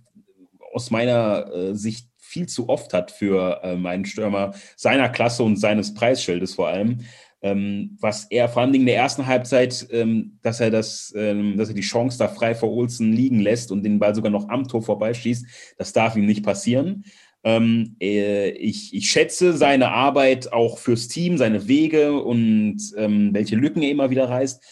aus 0.73 0.91
meiner 0.91 1.51
äh, 1.53 1.75
Sicht 1.75 2.07
viel 2.17 2.47
zu 2.47 2.69
oft 2.69 2.93
hat 2.93 3.11
für 3.11 3.61
äh, 3.61 3.75
meinen 3.75 4.05
Stürmer 4.05 4.53
seiner 4.77 5.09
Klasse 5.09 5.43
und 5.43 5.57
seines 5.57 5.93
Preisschildes 5.93 6.55
vor 6.55 6.69
allem. 6.69 6.99
Ähm, 7.43 7.97
was 7.99 8.25
er 8.29 8.47
vor 8.47 8.61
allem 8.61 8.73
in 8.75 8.85
der 8.85 8.97
ersten 8.97 9.25
Halbzeit, 9.25 9.87
ähm, 9.91 10.37
dass 10.43 10.59
er 10.59 10.69
das, 10.69 11.11
ähm, 11.15 11.57
dass 11.57 11.69
er 11.69 11.75
die 11.75 11.81
Chance 11.81 12.19
da 12.19 12.27
frei 12.27 12.53
vor 12.53 12.71
Olsen 12.71 13.13
liegen 13.13 13.39
lässt 13.39 13.71
und 13.71 13.83
den 13.83 13.99
Ball 13.99 14.13
sogar 14.13 14.31
noch 14.31 14.47
am 14.49 14.67
Tor 14.67 14.83
vorbeischießt, 14.83 15.45
das 15.77 15.91
darf 15.91 16.15
ihm 16.15 16.27
nicht 16.27 16.43
passieren. 16.43 17.03
Ähm, 17.43 17.95
äh, 17.99 18.51
ich, 18.51 18.93
ich, 18.93 19.09
schätze 19.09 19.57
seine 19.57 19.89
Arbeit 19.89 20.53
auch 20.53 20.77
fürs 20.77 21.07
Team, 21.07 21.39
seine 21.39 21.67
Wege 21.67 22.13
und 22.13 22.77
ähm, 22.95 23.33
welche 23.33 23.55
Lücken 23.55 23.81
er 23.81 23.89
immer 23.89 24.11
wieder 24.11 24.29
reißt. 24.29 24.63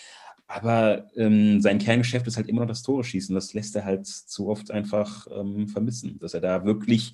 Aber 0.52 1.08
ähm, 1.16 1.62
sein 1.62 1.78
Kerngeschäft 1.78 2.26
ist 2.26 2.36
halt 2.36 2.48
immer 2.48 2.62
noch 2.62 2.70
das 2.70 2.82
Tore 2.82 3.04
schießen. 3.04 3.36
Das 3.36 3.54
lässt 3.54 3.76
er 3.76 3.86
halt 3.86 4.08
zu 4.08 4.50
oft 4.50 4.72
einfach 4.72 5.28
ähm, 5.32 5.68
vermissen, 5.68 6.18
dass 6.18 6.34
er 6.34 6.42
da 6.42 6.66
wirklich 6.66 7.14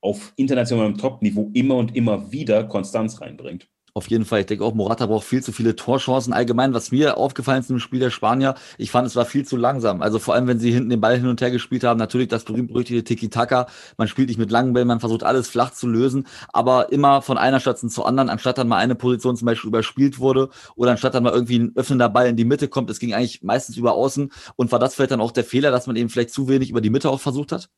auf 0.00 0.32
internationalem 0.36 0.96
Top-Niveau 0.96 1.50
immer 1.54 1.74
und 1.74 1.96
immer 1.96 2.30
wieder 2.30 2.62
Konstanz 2.62 3.20
reinbringt. 3.20 3.68
Auf 3.94 4.08
jeden 4.08 4.24
Fall. 4.24 4.40
Ich 4.40 4.46
denke 4.46 4.64
auch, 4.64 4.74
Morata 4.74 5.06
braucht 5.06 5.24
viel 5.24 5.42
zu 5.42 5.52
viele 5.52 5.74
Torchancen. 5.74 6.32
Allgemein, 6.32 6.74
was 6.74 6.92
mir 6.92 7.16
aufgefallen 7.16 7.60
ist 7.60 7.70
im 7.70 7.80
Spiel 7.80 8.00
der 8.00 8.10
Spanier, 8.10 8.54
ich 8.76 8.90
fand, 8.90 9.06
es 9.06 9.16
war 9.16 9.24
viel 9.24 9.44
zu 9.44 9.56
langsam. 9.56 10.02
Also 10.02 10.18
vor 10.18 10.34
allem, 10.34 10.46
wenn 10.46 10.58
sie 10.58 10.70
hinten 10.70 10.90
den 10.90 11.00
Ball 11.00 11.16
hin 11.16 11.26
und 11.26 11.40
her 11.40 11.50
gespielt 11.50 11.84
haben, 11.84 11.98
natürlich 11.98 12.28
das 12.28 12.44
berühmt-berüchtigte 12.44 13.04
Tiki-Taka. 13.04 13.66
Man 13.96 14.08
spielt 14.08 14.28
nicht 14.28 14.38
mit 14.38 14.50
langen 14.50 14.72
Bällen, 14.72 14.88
man 14.88 15.00
versucht 15.00 15.24
alles 15.24 15.48
flach 15.48 15.72
zu 15.72 15.88
lösen, 15.88 16.26
aber 16.52 16.92
immer 16.92 17.22
von 17.22 17.38
einer 17.38 17.60
Station 17.60 17.90
zur 17.90 18.06
anderen, 18.06 18.28
anstatt 18.28 18.58
dann 18.58 18.68
mal 18.68 18.78
eine 18.78 18.94
Position 18.94 19.36
zum 19.36 19.46
Beispiel 19.46 19.68
überspielt 19.68 20.18
wurde 20.18 20.50
oder 20.76 20.92
anstatt 20.92 21.14
dann 21.14 21.22
mal 21.22 21.32
irgendwie 21.32 21.58
ein 21.58 21.72
öffnender 21.74 22.08
Ball 22.08 22.28
in 22.28 22.36
die 22.36 22.44
Mitte 22.44 22.68
kommt. 22.68 22.90
Es 22.90 22.98
ging 22.98 23.14
eigentlich 23.14 23.42
meistens 23.42 23.76
über 23.76 23.94
außen. 23.94 24.30
Und 24.56 24.72
war 24.72 24.78
das 24.78 24.94
vielleicht 24.94 25.12
dann 25.12 25.20
auch 25.20 25.32
der 25.32 25.44
Fehler, 25.44 25.70
dass 25.70 25.86
man 25.86 25.96
eben 25.96 26.08
vielleicht 26.08 26.30
zu 26.30 26.48
wenig 26.48 26.70
über 26.70 26.80
die 26.80 26.90
Mitte 26.90 27.10
auch 27.10 27.20
versucht 27.20 27.52
hat? 27.52 27.68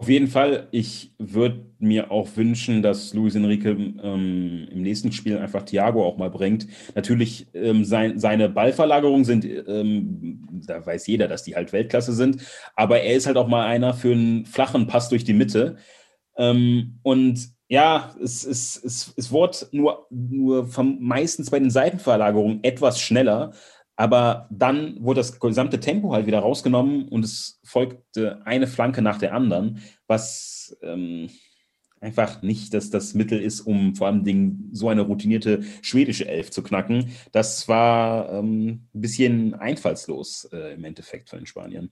Auf 0.00 0.08
jeden 0.08 0.28
Fall, 0.28 0.68
ich 0.70 1.12
würde 1.18 1.66
mir 1.80 2.12
auch 2.12 2.28
wünschen, 2.36 2.82
dass 2.82 3.14
Luis 3.14 3.34
Enrique 3.34 3.66
ähm, 3.66 4.68
im 4.70 4.82
nächsten 4.82 5.10
Spiel 5.10 5.36
einfach 5.38 5.64
Thiago 5.64 6.06
auch 6.06 6.16
mal 6.16 6.30
bringt. 6.30 6.68
Natürlich, 6.94 7.48
ähm, 7.52 7.84
sein, 7.84 8.16
seine 8.16 8.48
Ballverlagerungen 8.48 9.24
sind, 9.24 9.44
ähm, 9.44 10.62
da 10.68 10.86
weiß 10.86 11.08
jeder, 11.08 11.26
dass 11.26 11.42
die 11.42 11.56
halt 11.56 11.72
Weltklasse 11.72 12.12
sind, 12.12 12.42
aber 12.76 13.00
er 13.00 13.16
ist 13.16 13.26
halt 13.26 13.36
auch 13.36 13.48
mal 13.48 13.66
einer 13.66 13.92
für 13.92 14.12
einen 14.12 14.46
flachen 14.46 14.86
Pass 14.86 15.08
durch 15.08 15.24
die 15.24 15.34
Mitte. 15.34 15.78
Ähm, 16.36 17.00
und 17.02 17.48
ja, 17.66 18.14
es, 18.22 18.46
es, 18.46 18.80
es, 18.82 19.12
es 19.16 19.32
wurde 19.32 19.66
nur, 19.72 20.06
nur 20.10 20.68
meistens 21.00 21.50
bei 21.50 21.58
den 21.58 21.70
Seitenverlagerungen 21.70 22.62
etwas 22.62 23.00
schneller, 23.00 23.52
aber 23.98 24.46
dann 24.50 24.96
wurde 25.04 25.18
das 25.18 25.40
gesamte 25.40 25.80
Tempo 25.80 26.12
halt 26.12 26.26
wieder 26.26 26.38
rausgenommen 26.38 27.08
und 27.08 27.24
es 27.24 27.60
folgte 27.64 28.40
eine 28.46 28.68
Flanke 28.68 29.02
nach 29.02 29.18
der 29.18 29.34
anderen, 29.34 29.82
was 30.06 30.78
ähm, 30.82 31.28
einfach 32.00 32.40
nicht 32.42 32.74
dass 32.74 32.90
das 32.90 33.14
Mittel 33.14 33.40
ist, 33.40 33.60
um 33.60 33.96
vor 33.96 34.06
allem 34.06 34.22
Dingen 34.22 34.70
so 34.72 34.88
eine 34.88 35.00
routinierte 35.00 35.64
schwedische 35.82 36.28
Elf 36.28 36.52
zu 36.52 36.62
knacken. 36.62 37.10
Das 37.32 37.66
war 37.66 38.32
ähm, 38.32 38.88
ein 38.94 39.00
bisschen 39.00 39.54
einfallslos 39.54 40.48
äh, 40.52 40.74
im 40.74 40.84
Endeffekt 40.84 41.28
von 41.28 41.40
den 41.40 41.46
Spaniern. 41.46 41.90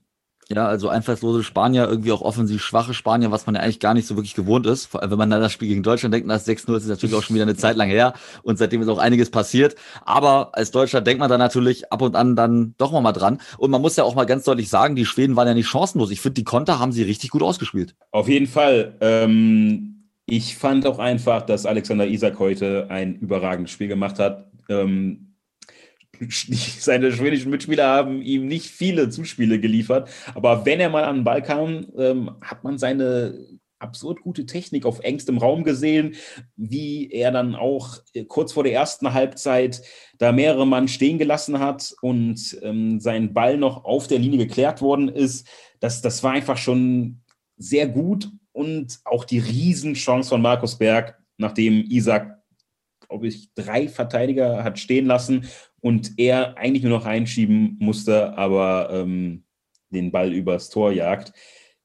Ja, 0.49 0.65
also 0.65 0.87
einfallslose 0.87 1.43
Spanier, 1.43 1.87
irgendwie 1.89 2.13
auch 2.13 2.21
offensiv 2.21 2.63
schwache 2.63 2.93
Spanier, 2.93 3.31
was 3.31 3.45
man 3.45 3.55
ja 3.55 3.61
eigentlich 3.61 3.81
gar 3.81 3.93
nicht 3.93 4.07
so 4.07 4.15
wirklich 4.15 4.33
gewohnt 4.33 4.65
ist. 4.65 4.85
Vor 4.85 5.01
allem, 5.01 5.11
wenn 5.11 5.17
man 5.17 5.29
dann 5.29 5.41
das 5.41 5.51
Spiel 5.51 5.67
gegen 5.67 5.83
Deutschland 5.83 6.13
denkt, 6.13 6.29
das 6.29 6.47
6-0 6.47 6.77
ist 6.77 6.87
natürlich 6.87 7.15
auch 7.15 7.23
schon 7.23 7.35
wieder 7.35 7.43
eine 7.43 7.57
Zeit 7.57 7.75
lang 7.75 7.89
her 7.89 8.13
und 8.43 8.57
seitdem 8.57 8.81
ist 8.81 8.87
auch 8.87 8.97
einiges 8.97 9.29
passiert. 9.29 9.75
Aber 10.05 10.51
als 10.53 10.71
Deutscher 10.71 11.01
denkt 11.01 11.19
man 11.19 11.29
da 11.29 11.37
natürlich 11.37 11.91
ab 11.91 12.01
und 12.01 12.15
an 12.15 12.37
dann 12.37 12.75
doch 12.77 12.93
mal, 12.93 13.01
mal 13.01 13.11
dran. 13.11 13.39
Und 13.57 13.71
man 13.71 13.81
muss 13.81 13.97
ja 13.97 14.05
auch 14.05 14.15
mal 14.15 14.25
ganz 14.25 14.45
deutlich 14.45 14.69
sagen, 14.69 14.95
die 14.95 15.05
Schweden 15.05 15.35
waren 15.35 15.47
ja 15.47 15.53
nicht 15.53 15.67
chancenlos. 15.67 16.11
Ich 16.11 16.21
finde, 16.21 16.35
die 16.35 16.45
Konter 16.45 16.79
haben 16.79 16.93
sie 16.93 17.03
richtig 17.03 17.29
gut 17.31 17.43
ausgespielt. 17.43 17.95
Auf 18.11 18.29
jeden 18.29 18.47
Fall. 18.47 18.95
Ähm, 19.01 20.11
ich 20.25 20.55
fand 20.55 20.85
auch 20.85 20.99
einfach, 20.99 21.41
dass 21.41 21.65
Alexander 21.65 22.07
Isak 22.07 22.39
heute 22.39 22.87
ein 22.89 23.15
überragendes 23.15 23.71
Spiel 23.71 23.87
gemacht 23.89 24.19
hat. 24.19 24.49
Ähm, 24.69 25.26
seine 26.79 27.11
schwedischen 27.11 27.51
Mitspieler 27.51 27.87
haben 27.87 28.21
ihm 28.21 28.47
nicht 28.47 28.67
viele 28.67 29.09
Zuspiele 29.09 29.59
geliefert, 29.59 30.09
aber 30.35 30.65
wenn 30.65 30.79
er 30.79 30.89
mal 30.89 31.03
an 31.03 31.17
den 31.17 31.23
Ball 31.23 31.41
kam, 31.41 31.87
ähm, 31.97 32.31
hat 32.41 32.63
man 32.63 32.77
seine 32.77 33.57
absurd 33.79 34.21
gute 34.21 34.45
Technik 34.45 34.85
auf 34.85 34.99
engstem 35.01 35.37
Raum 35.37 35.63
gesehen, 35.63 36.15
wie 36.55 37.09
er 37.11 37.31
dann 37.31 37.55
auch 37.55 37.99
äh, 38.13 38.25
kurz 38.25 38.53
vor 38.53 38.63
der 38.63 38.73
ersten 38.73 39.13
Halbzeit 39.13 39.81
da 40.17 40.31
mehrere 40.31 40.65
Mann 40.65 40.87
stehen 40.87 41.17
gelassen 41.17 41.59
hat 41.59 41.95
und 42.01 42.57
ähm, 42.63 42.99
sein 42.99 43.33
Ball 43.33 43.57
noch 43.57 43.85
auf 43.85 44.07
der 44.07 44.19
Linie 44.19 44.39
geklärt 44.39 44.81
worden 44.81 45.09
ist. 45.09 45.47
Das, 45.79 46.01
das 46.01 46.23
war 46.23 46.31
einfach 46.31 46.57
schon 46.57 47.21
sehr 47.57 47.87
gut 47.87 48.29
und 48.51 48.99
auch 49.05 49.25
die 49.25 49.39
Riesenchance 49.39 50.29
von 50.29 50.41
Markus 50.41 50.77
Berg, 50.77 51.19
nachdem 51.37 51.83
Isaac 51.87 52.36
glaube 53.09 53.27
ich, 53.27 53.53
drei 53.55 53.87
Verteidiger 53.87 54.63
hat 54.63 54.79
stehen 54.79 55.05
lassen 55.05 55.45
und 55.79 56.13
er 56.17 56.57
eigentlich 56.57 56.83
nur 56.83 56.97
noch 56.97 57.05
reinschieben 57.05 57.77
musste, 57.79 58.37
aber 58.37 58.89
ähm, 58.91 59.43
den 59.89 60.11
Ball 60.11 60.33
übers 60.33 60.69
Tor 60.69 60.91
jagt. 60.91 61.33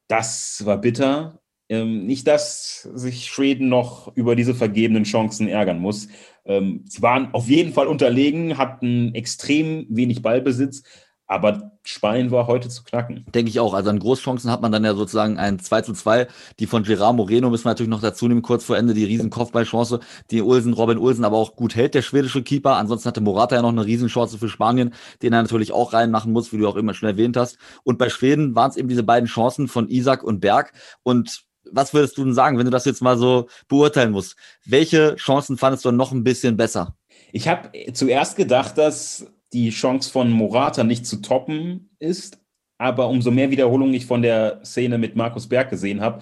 Das 0.07 0.63
war 0.65 0.77
bitter. 0.77 1.39
Ähm, 1.69 2.05
nicht, 2.05 2.27
dass 2.27 2.81
sich 2.93 3.27
Schweden 3.27 3.69
noch 3.69 4.15
über 4.15 4.35
diese 4.35 4.53
vergebenen 4.53 5.05
Chancen 5.05 5.47
ärgern 5.47 5.79
muss. 5.79 6.09
Ähm, 6.45 6.83
sie 6.87 7.01
waren 7.01 7.33
auf 7.33 7.47
jeden 7.47 7.71
Fall 7.71 7.87
unterlegen, 7.87 8.57
hatten 8.57 9.15
extrem 9.15 9.87
wenig 9.89 10.21
Ballbesitz, 10.21 10.83
aber 11.27 11.71
Spanien 11.83 12.31
war 12.31 12.47
heute 12.47 12.69
zu 12.69 12.83
knacken. 12.83 13.25
Denke 13.33 13.49
ich 13.49 13.59
auch. 13.59 13.73
Also 13.73 13.89
an 13.89 13.99
Großchancen 13.99 14.51
hat 14.51 14.61
man 14.61 14.71
dann 14.71 14.83
ja 14.85 14.93
sozusagen 14.93 15.37
ein 15.37 15.59
2 15.59 15.81
zu 15.81 15.93
2. 15.93 16.27
Die 16.59 16.67
von 16.67 16.83
Gerard 16.83 17.15
Moreno 17.15 17.49
müssen 17.49 17.65
wir 17.65 17.69
natürlich 17.69 17.89
noch 17.89 18.01
dazu 18.01 18.27
nehmen, 18.27 18.41
kurz 18.41 18.63
vor 18.65 18.77
Ende 18.77 18.93
die 18.93 19.05
riesen 19.05 19.29
Kopfballchance, 19.29 19.99
die 20.31 20.41
Ulsen, 20.41 20.73
Robin 20.73 20.97
Ulsen 20.97 21.25
aber 21.25 21.37
auch 21.37 21.55
gut 21.55 21.75
hält, 21.75 21.95
der 21.95 22.01
schwedische 22.01 22.43
Keeper. 22.43 22.75
Ansonsten 22.75 23.07
hatte 23.07 23.21
Morata 23.21 23.55
ja 23.55 23.61
noch 23.61 23.69
eine 23.69 23.85
Riesenchance 23.85 24.37
für 24.37 24.49
Spanien, 24.49 24.93
den 25.21 25.33
er 25.33 25.41
natürlich 25.41 25.71
auch 25.71 25.93
reinmachen 25.93 26.31
muss, 26.31 26.53
wie 26.53 26.57
du 26.57 26.67
auch 26.67 26.75
immer 26.75 26.93
schon 26.93 27.09
erwähnt 27.09 27.37
hast. 27.37 27.57
Und 27.83 27.97
bei 27.97 28.09
Schweden 28.09 28.55
waren 28.55 28.69
es 28.69 28.77
eben 28.77 28.89
diese 28.89 29.03
beiden 29.03 29.27
Chancen 29.27 29.67
von 29.67 29.89
Isaac 29.89 30.23
und 30.23 30.39
Berg. 30.39 30.73
Und 31.03 31.43
was 31.71 31.93
würdest 31.93 32.17
du 32.17 32.23
denn 32.23 32.33
sagen, 32.33 32.57
wenn 32.57 32.65
du 32.65 32.71
das 32.71 32.85
jetzt 32.85 33.01
mal 33.01 33.17
so 33.17 33.47
beurteilen 33.67 34.11
musst? 34.11 34.35
Welche 34.65 35.15
Chancen 35.15 35.57
fandest 35.57 35.85
du 35.85 35.91
noch 35.91 36.11
ein 36.11 36.23
bisschen 36.23 36.57
besser? 36.57 36.95
Ich 37.31 37.47
habe 37.47 37.71
zuerst 37.93 38.35
gedacht, 38.35 38.77
dass 38.77 39.25
die 39.53 39.69
Chance 39.69 40.11
von 40.11 40.31
Morata 40.31 40.83
nicht 40.83 41.05
zu 41.05 41.21
toppen 41.21 41.89
ist. 41.99 42.39
Aber 42.77 43.07
umso 43.07 43.31
mehr 43.31 43.51
Wiederholungen 43.51 43.93
ich 43.93 44.05
von 44.05 44.21
der 44.21 44.59
Szene 44.65 44.97
mit 44.97 45.15
Markus 45.15 45.47
Berg 45.47 45.69
gesehen 45.69 46.01
habe, 46.01 46.21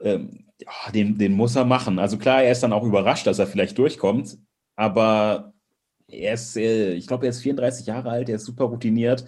ähm, 0.00 0.46
den, 0.94 1.18
den 1.18 1.32
muss 1.32 1.56
er 1.56 1.64
machen. 1.64 1.98
Also 1.98 2.16
klar, 2.16 2.42
er 2.42 2.52
ist 2.52 2.62
dann 2.62 2.72
auch 2.72 2.84
überrascht, 2.84 3.26
dass 3.26 3.38
er 3.38 3.46
vielleicht 3.46 3.76
durchkommt. 3.78 4.38
Aber 4.76 5.52
er 6.08 6.34
ist, 6.34 6.56
äh, 6.56 6.94
ich 6.94 7.06
glaube, 7.06 7.26
er 7.26 7.30
ist 7.30 7.42
34 7.42 7.86
Jahre 7.86 8.10
alt, 8.10 8.28
er 8.28 8.36
ist 8.36 8.44
super 8.46 8.64
routiniert. 8.64 9.24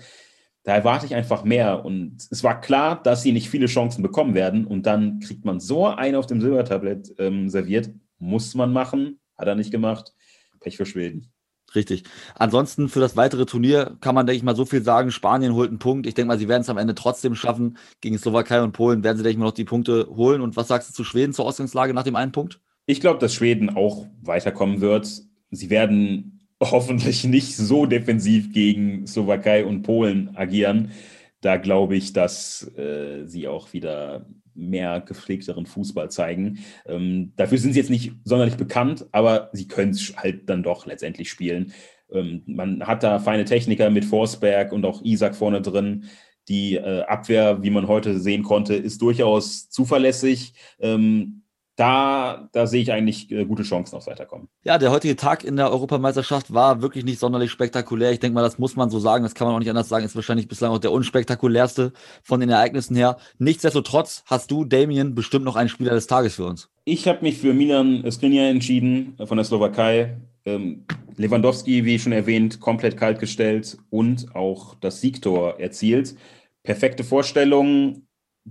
Da 0.65 0.75
erwarte 0.75 1.07
ich 1.07 1.15
einfach 1.15 1.45
mehr. 1.45 1.85
Und 1.85 2.27
es 2.31 2.45
war 2.45 2.61
klar, 2.61 3.03
dass 3.03 3.23
sie 3.23 3.33
nicht 3.33 3.51
viele 3.51 3.67
Chancen 3.67 4.03
bekommen 4.03 4.35
werden. 4.35 4.67
Und 4.67 4.87
dann 4.87 5.19
kriegt 5.21 5.45
man 5.45 5.59
so 5.59 5.87
einen 5.87 6.15
auf 6.15 6.27
dem 6.27 6.41
Silbertablett 6.41 7.15
ähm, 7.19 7.49
serviert. 7.49 7.91
Muss 8.19 8.55
man 8.55 8.73
machen. 8.73 9.21
Hat 9.37 9.49
er 9.49 9.57
nicht 9.57 9.73
gemacht. 9.73 10.15
Pech 10.61 10.77
für 10.77 10.87
Schweden. 10.87 11.33
Richtig. 11.75 12.05
Ansonsten 12.35 12.89
für 12.89 13.01
das 13.01 13.17
weitere 13.17 13.47
Turnier 13.47 13.97
kann 14.01 14.15
man, 14.15 14.27
denke 14.27 14.37
ich 14.37 14.43
mal, 14.43 14.57
so 14.57 14.65
viel 14.65 14.83
sagen. 14.83 15.11
Spanien 15.11 15.55
holt 15.55 15.71
einen 15.71 15.79
Punkt. 15.79 16.07
Ich 16.07 16.15
denke 16.15 16.29
mal, 16.29 16.39
sie 16.39 16.49
werden 16.49 16.63
es 16.63 16.69
am 16.69 16.79
Ende 16.79 16.95
trotzdem 16.95 17.35
schaffen. 17.35 17.79
Gegen 18.01 18.19
Slowakei 18.19 18.63
und 18.63 18.73
Polen 18.73 19.03
werden 19.05 19.17
sie, 19.17 19.23
denke 19.23 19.33
ich 19.33 19.39
mal, 19.39 19.47
noch 19.47 19.53
die 19.53 19.65
Punkte 19.65 20.09
holen. 20.15 20.41
Und 20.41 20.57
was 20.57 20.69
sagst 20.69 20.91
du 20.91 20.95
zu 20.95 21.05
Schweden 21.05 21.33
zur 21.33 21.47
Ausgangslage 21.47 21.95
nach 21.95 22.03
dem 22.03 22.17
einen 22.17 22.33
Punkt? 22.33 22.61
Ich 22.87 23.01
glaube, 23.01 23.21
dass 23.21 23.35
Schweden 23.35 23.71
auch 23.71 24.07
weiterkommen 24.21 24.81
wird. 24.81 25.09
Sie 25.51 25.71
werden 25.71 26.41
hoffentlich 26.61 27.25
nicht 27.25 27.57
so 27.57 27.87
defensiv 27.87 28.53
gegen 28.53 29.07
Slowakei 29.07 29.65
und 29.65 29.83
Polen 29.83 30.37
agieren. 30.37 30.93
Da 31.41 31.57
glaube 31.57 31.97
ich, 31.97 32.13
dass 32.13 32.71
äh, 32.77 33.25
sie 33.27 33.49
auch 33.49 33.73
wieder 33.73 34.27
mehr 34.55 35.01
gepflegteren 35.01 35.67
Fußball 35.67 36.11
zeigen. 36.11 36.59
Ähm, 36.87 37.33
dafür 37.37 37.59
sind 37.59 37.73
sie 37.73 37.81
jetzt 37.81 37.91
nicht 37.91 38.13
sonderlich 38.25 38.57
bekannt, 38.57 39.07
aber 39.13 39.51
sie 39.53 39.69
können 39.69 39.93
es 39.93 40.15
halt 40.17 40.49
dann 40.49 40.63
doch 40.63 40.87
letztendlich 40.87 41.31
spielen. 41.31 41.73
Ähm, 42.11 42.43
man 42.47 42.87
hat 42.87 43.03
da 43.03 43.19
feine 43.19 43.45
Techniker 43.45 43.91
mit 43.91 44.05
Forsberg 44.05 44.73
und 44.73 44.85
auch 44.85 45.03
Isaac 45.03 45.35
vorne 45.35 45.63
drin. 45.63 46.05
Die 46.49 46.75
äh, 46.75 47.03
Abwehr, 47.03 47.63
wie 47.63 47.71
man 47.71 47.87
heute 47.87 48.19
sehen 48.19 48.43
konnte, 48.43 48.75
ist 48.75 49.01
durchaus 49.01 49.71
zuverlässig. 49.71 50.55
Ähm, 50.81 51.42
da, 51.83 52.49
da 52.53 52.69
sehe 52.69 52.81
ich 52.81 52.93
eigentlich 52.93 53.29
äh, 53.33 53.45
gute 53.45 53.65
Chancen 53.65 53.97
aufs 53.97 54.07
Weiterkommen. 54.07 54.47
Ja, 54.63 54.79
der 54.79 54.93
heutige 54.93 55.17
Tag 55.17 55.43
in 55.43 55.57
der 55.57 55.73
Europameisterschaft 55.73 56.55
war 56.55 56.81
wirklich 56.81 57.05
nicht 57.05 57.19
sonderlich 57.19 57.51
spektakulär. 57.51 58.13
Ich 58.13 58.21
denke 58.21 58.37
mal, 58.37 58.43
das 58.43 58.57
muss 58.57 58.77
man 58.77 58.89
so 58.89 59.01
sagen, 59.01 59.25
das 59.25 59.35
kann 59.35 59.49
man 59.49 59.57
auch 59.57 59.59
nicht 59.59 59.69
anders 59.69 59.89
sagen, 59.89 60.05
ist 60.05 60.15
wahrscheinlich 60.15 60.47
bislang 60.47 60.71
auch 60.71 60.79
der 60.79 60.93
unspektakulärste 60.93 61.93
von 62.23 62.39
den 62.39 62.51
Ereignissen 62.51 62.95
her. 62.95 63.17
Nichtsdestotrotz 63.39 64.23
hast 64.27 64.53
du, 64.53 64.65
Damien, 64.65 65.17
bestimmt 65.17 65.45
noch 65.45 65.57
einen 65.57 65.69
Spieler 65.69 65.91
des 65.91 66.07
Tages 66.07 66.37
für 66.37 66.45
uns. 66.45 66.71
Ich 66.85 67.09
habe 67.09 67.19
mich 67.23 67.39
für 67.39 67.53
Milan 67.53 68.09
Skriniar 68.09 68.47
entschieden 68.47 69.17
von 69.25 69.37
der 69.37 69.45
Slowakei. 69.45 70.19
Ähm, 70.45 70.85
Lewandowski, 71.17 71.85
wie 71.85 71.99
schon 71.99 72.13
erwähnt, 72.13 72.61
komplett 72.61 72.97
kaltgestellt 72.97 73.77
und 73.91 74.37
auch 74.37 74.77
das 74.77 75.01
Siegtor 75.01 75.59
erzielt. 75.59 76.15
Perfekte 76.63 77.03
Vorstellung, 77.03 78.07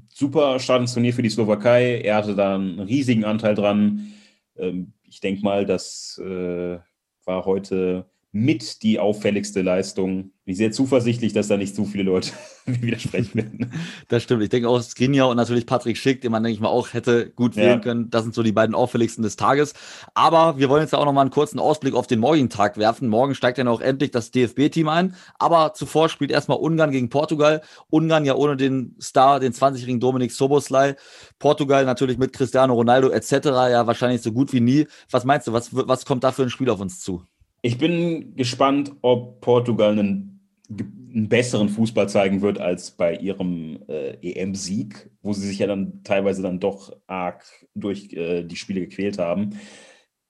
super 0.10 0.60
Start 0.60 0.82
ins 0.82 0.94
Turnier 0.94 1.14
für 1.14 1.22
die 1.22 1.30
Slowakei. 1.30 2.02
Er 2.02 2.18
hatte 2.18 2.36
da 2.36 2.56
einen 2.56 2.80
riesigen 2.80 3.26
Anteil 3.26 3.56
dran. 3.56 4.14
Ähm, 4.56 4.94
ich 5.04 5.20
denke 5.20 5.42
mal, 5.44 5.66
das 5.66 6.22
äh, 6.24 6.80
war 7.26 7.46
heute 7.46 8.11
mit 8.34 8.82
die 8.84 8.98
auffälligste 8.98 9.62
Leistung. 9.62 10.32
Ich 10.40 10.46
bin 10.46 10.56
sehr 10.56 10.72
zuversichtlich, 10.72 11.34
dass 11.34 11.50
da 11.50 11.58
nicht 11.58 11.76
zu 11.76 11.84
viele 11.84 12.04
Leute 12.04 12.32
widersprechen 12.66 13.36
werden. 13.36 13.74
Das 14.08 14.24
stimmt. 14.24 14.44
Ich 14.44 14.50
denke 14.50 14.68
auch 14.68 14.82
Skriniar 14.82 15.30
und 15.30 15.38
natürlich 15.38 15.66
Patrick 15.66 15.98
Schick, 15.98 16.22
den 16.22 16.32
man, 16.32 16.44
denke 16.44 16.56
ich 16.56 16.60
mal, 16.60 16.70
auch 16.70 16.94
hätte 16.94 17.30
gut 17.30 17.56
wählen 17.56 17.78
ja. 17.78 17.80
können. 17.80 18.10
Das 18.10 18.24
sind 18.24 18.34
so 18.34 18.44
die 18.44 18.52
beiden 18.52 18.76
auffälligsten 18.76 19.24
des 19.24 19.36
Tages. 19.36 19.74
Aber 20.14 20.58
wir 20.58 20.70
wollen 20.70 20.82
jetzt 20.82 20.94
auch 20.94 21.06
noch 21.06 21.14
mal 21.14 21.22
einen 21.22 21.30
kurzen 21.30 21.60
Ausblick 21.60 21.94
auf 21.94 22.08
den 22.08 22.20
morgigen 22.20 22.50
Tag 22.50 22.78
werfen. 22.78 23.08
Morgen 23.08 23.36
steigt 23.36 23.58
ja 23.58 23.64
noch 23.64 23.80
endlich 23.80 24.12
das 24.12 24.32
DFB-Team 24.32 24.90
ein. 24.90 25.16
Aber 25.40 25.74
zuvor 25.74 26.10
spielt 26.10 26.32
erstmal 26.32 26.58
Ungarn 26.58 26.92
gegen 26.92 27.10
Portugal. 27.10 27.62
Ungarn 27.90 28.26
ja 28.26 28.36
ohne 28.36 28.58
den 28.58 28.96
Star, 29.02 29.40
den 29.40 29.54
20-jährigen 29.54 30.00
Dominik 30.00 30.32
Soboslai. 30.32 30.96
Portugal 31.40 31.86
natürlich 31.86 32.18
mit 32.18 32.34
Cristiano 32.34 32.74
Ronaldo 32.74 33.10
etc. 33.10 33.32
ja 33.72 33.88
wahrscheinlich 33.88 34.22
so 34.22 34.32
gut 34.32 34.52
wie 34.52 34.62
nie. 34.62 34.88
Was 35.10 35.26
meinst 35.26 35.48
du, 35.48 35.54
was, 35.54 35.70
was 35.74 36.06
kommt 36.06 36.24
da 36.24 36.32
für 36.32 36.44
ein 36.44 36.50
Spiel 36.50 36.70
auf 36.70 36.80
uns 36.80 37.00
zu? 37.00 37.24
Ich 37.62 37.77
bin 37.77 38.36
gespannt, 38.36 38.91
ob 39.01 39.41
Portugal 39.41 39.91
einen, 39.91 40.39
einen 40.70 41.30
besseren 41.30 41.70
Fußball 41.70 42.10
zeigen 42.10 42.41
wird 42.41 42.60
als 42.60 42.91
bei 42.91 43.15
ihrem 43.15 43.84
äh, 43.88 44.18
EM-Sieg, 44.22 45.12
wo 45.22 45.34
sie 45.34 45.48
sich 45.48 45.60
ja 45.60 45.68
dann 45.68 46.03
teilweise 46.03 46.41
dann 46.41 46.60
doch 46.60 46.91
arg 47.06 47.46
durch 47.75 48.13
äh, 48.13 48.44
die 48.44 48.56
Spiele 48.56 48.82
gequält 48.82 49.20
haben. 49.20 49.60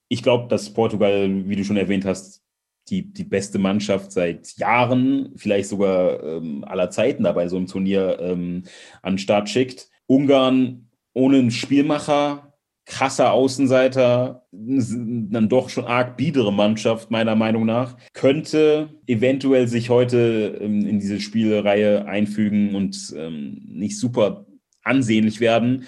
Ich 0.10 0.24
glaube, 0.24 0.50
dass 0.50 0.74
Portugal, 0.74 1.48
wie 1.48 1.56
du 1.56 1.64
schon 1.64 1.78
erwähnt 1.78 2.04
hast, 2.04 2.44
die, 2.90 3.14
die 3.14 3.24
beste 3.24 3.60
Mannschaft 3.60 4.12
seit 4.12 4.58
Jahren, 4.58 5.32
vielleicht 5.38 5.70
sogar 5.70 6.22
ähm, 6.24 6.66
aller 6.66 6.90
Zeiten 6.90 7.24
dabei 7.24 7.48
so 7.48 7.56
einem 7.56 7.68
Turnier 7.68 8.20
ähm, 8.20 8.64
an 9.02 9.14
den 9.14 9.20
Start 9.20 9.50
schickt. 9.50 9.90
Ungarn 10.08 10.90
ohne 11.14 11.38
einen 11.38 11.52
Spielmacher, 11.52 12.51
krasser 12.86 13.32
Außenseiter, 13.32 14.46
dann 14.52 15.50
doch 15.50 15.70
schon 15.70 15.86
arg 15.86 16.18
biedere 16.18 16.52
Mannschaft, 16.52 17.12
meiner 17.12 17.36
Meinung 17.36 17.66
nach, 17.66 17.96
könnte 18.14 18.90
eventuell 19.08 19.68
sich 19.68 19.90
heute 19.90 20.60
ähm, 20.62 20.86
in 20.86 21.00
diese 21.00 21.20
Spielreihe 21.20 22.06
einfügen 22.06 22.76
und 22.76 23.14
ähm, 23.16 23.62
nicht 23.66 24.00
super 24.00 24.46
ansehnlich 24.84 25.40
werden. 25.40 25.86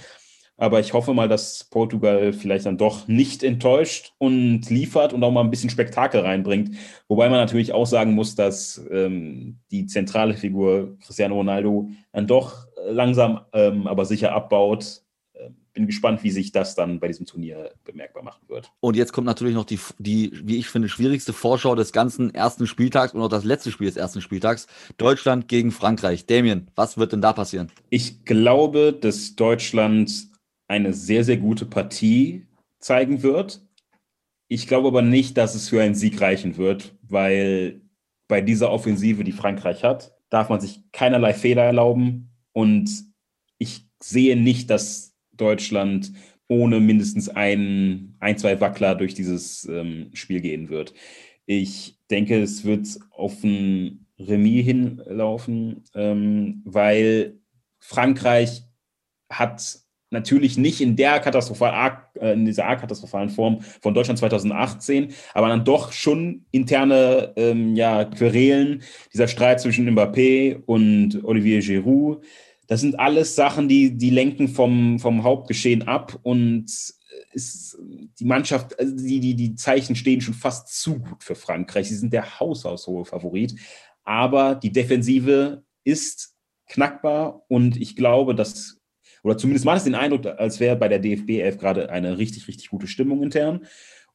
Aber 0.55 0.79
ich 0.79 0.93
hoffe 0.93 1.13
mal, 1.13 1.27
dass 1.27 1.63
Portugal 1.65 2.31
vielleicht 2.31 2.67
dann 2.67 2.77
doch 2.77 3.07
nicht 3.07 3.43
enttäuscht 3.43 4.13
und 4.19 4.69
liefert 4.69 5.11
und 5.11 5.23
auch 5.23 5.31
mal 5.31 5.41
ein 5.41 5.49
bisschen 5.49 5.71
Spektakel 5.71 6.21
reinbringt. 6.21 6.75
Wobei 7.07 7.27
man 7.27 7.39
natürlich 7.39 7.73
auch 7.73 7.87
sagen 7.87 8.13
muss, 8.13 8.35
dass 8.35 8.81
ähm, 8.91 9.59
die 9.71 9.87
zentrale 9.87 10.35
Figur 10.35 10.95
Cristiano 10.99 11.35
Ronaldo 11.35 11.89
dann 12.11 12.27
doch 12.27 12.67
langsam, 12.87 13.41
ähm, 13.51 13.87
aber 13.87 14.05
sicher 14.05 14.33
abbaut 14.33 15.02
bin 15.73 15.87
gespannt, 15.87 16.23
wie 16.23 16.31
sich 16.31 16.51
das 16.51 16.75
dann 16.75 16.99
bei 16.99 17.07
diesem 17.07 17.25
Turnier 17.25 17.71
bemerkbar 17.83 18.23
machen 18.23 18.47
wird. 18.47 18.71
Und 18.79 18.95
jetzt 18.95 19.11
kommt 19.11 19.25
natürlich 19.25 19.55
noch 19.55 19.65
die, 19.65 19.79
die, 19.97 20.31
wie 20.43 20.57
ich 20.57 20.67
finde, 20.67 20.87
schwierigste 20.87 21.33
Vorschau 21.33 21.75
des 21.75 21.91
ganzen 21.91 22.33
ersten 22.33 22.67
Spieltags 22.67 23.13
und 23.13 23.21
auch 23.21 23.29
das 23.29 23.43
letzte 23.43 23.71
Spiel 23.71 23.87
des 23.87 23.97
ersten 23.97 24.21
Spieltags. 24.21 24.67
Deutschland 24.97 25.47
gegen 25.47 25.71
Frankreich. 25.71 26.25
Damien, 26.25 26.69
was 26.75 26.97
wird 26.97 27.11
denn 27.11 27.21
da 27.21 27.33
passieren? 27.33 27.71
Ich 27.89 28.23
glaube, 28.23 28.93
dass 28.93 29.35
Deutschland 29.35 30.27
eine 30.67 30.93
sehr, 30.93 31.23
sehr 31.23 31.37
gute 31.37 31.65
Partie 31.65 32.45
zeigen 32.79 33.23
wird. 33.23 33.61
Ich 34.47 34.67
glaube 34.67 34.89
aber 34.89 35.01
nicht, 35.01 35.37
dass 35.37 35.55
es 35.55 35.69
für 35.69 35.81
einen 35.81 35.95
Sieg 35.95 36.21
reichen 36.21 36.57
wird, 36.57 36.95
weil 37.01 37.81
bei 38.27 38.41
dieser 38.41 38.71
Offensive, 38.71 39.23
die 39.23 39.31
Frankreich 39.31 39.83
hat, 39.83 40.15
darf 40.29 40.49
man 40.49 40.59
sich 40.59 40.83
keinerlei 40.91 41.33
Fehler 41.33 41.63
erlauben. 41.63 42.29
Und 42.51 42.89
ich 43.57 43.87
sehe 44.01 44.35
nicht, 44.35 44.69
dass 44.69 45.12
Deutschland 45.33 46.11
ohne 46.47 46.79
mindestens 46.79 47.29
ein, 47.29 48.15
ein 48.19 48.37
zwei 48.37 48.59
Wackler 48.59 48.95
durch 48.95 49.13
dieses 49.13 49.65
ähm, 49.65 50.09
Spiel 50.13 50.41
gehen 50.41 50.69
wird. 50.69 50.93
Ich 51.45 51.99
denke, 52.09 52.41
es 52.41 52.63
wird 52.63 52.87
auf 53.11 53.43
ein 53.43 54.05
Remis 54.19 54.65
hinlaufen, 54.65 55.83
ähm, 55.95 56.61
weil 56.65 57.39
Frankreich 57.79 58.63
hat 59.29 59.83
natürlich 60.13 60.57
nicht 60.57 60.79
in 60.79 60.95
der 60.95 61.19
katastrophal, 61.19 62.03
äh, 62.19 62.33
in 62.33 62.45
dieser 62.45 62.75
katastrophalen 62.75 63.29
Form 63.29 63.61
von 63.61 63.93
Deutschland 63.93 64.19
2018, 64.19 65.13
aber 65.33 65.49
dann 65.49 65.65
doch 65.65 65.91
schon 65.91 66.45
interne 66.51 67.33
ähm, 67.35 67.75
ja, 67.75 68.05
Querelen, 68.05 68.83
dieser 69.11 69.27
Streit 69.27 69.59
zwischen 69.59 69.89
Mbappé 69.89 70.61
und 70.65 71.23
Olivier 71.25 71.59
Giroud, 71.59 72.23
das 72.67 72.81
sind 72.81 72.99
alles 72.99 73.35
Sachen, 73.35 73.67
die, 73.67 73.97
die 73.97 74.09
lenken 74.09 74.47
vom, 74.47 74.99
vom 74.99 75.23
Hauptgeschehen 75.23 75.83
ab 75.83 76.19
und 76.23 76.65
ist 77.33 77.77
die 78.19 78.25
Mannschaft, 78.25 78.79
also 78.79 78.95
die, 78.95 79.19
die, 79.19 79.35
die 79.35 79.55
Zeichen 79.55 79.95
stehen 79.95 80.21
schon 80.21 80.33
fast 80.33 80.79
zu 80.79 80.99
gut 80.99 81.23
für 81.23 81.35
Frankreich. 81.35 81.89
Sie 81.89 81.95
sind 81.95 82.13
der 82.13 82.39
haushaushohe 82.39 83.05
Favorit. 83.05 83.55
Aber 84.03 84.55
die 84.55 84.71
Defensive 84.71 85.63
ist 85.83 86.35
knackbar 86.67 87.43
und 87.47 87.77
ich 87.77 87.95
glaube, 87.95 88.35
dass, 88.35 88.79
oder 89.23 89.37
zumindest 89.37 89.65
macht 89.65 89.77
es 89.77 89.83
den 89.83 89.95
Eindruck, 89.95 90.25
als 90.25 90.59
wäre 90.59 90.75
bei 90.75 90.87
der 90.87 90.99
DFB 90.99 91.41
11 91.41 91.57
gerade 91.57 91.89
eine 91.89 92.17
richtig, 92.17 92.47
richtig 92.47 92.69
gute 92.69 92.87
Stimmung 92.87 93.23
intern. 93.23 93.65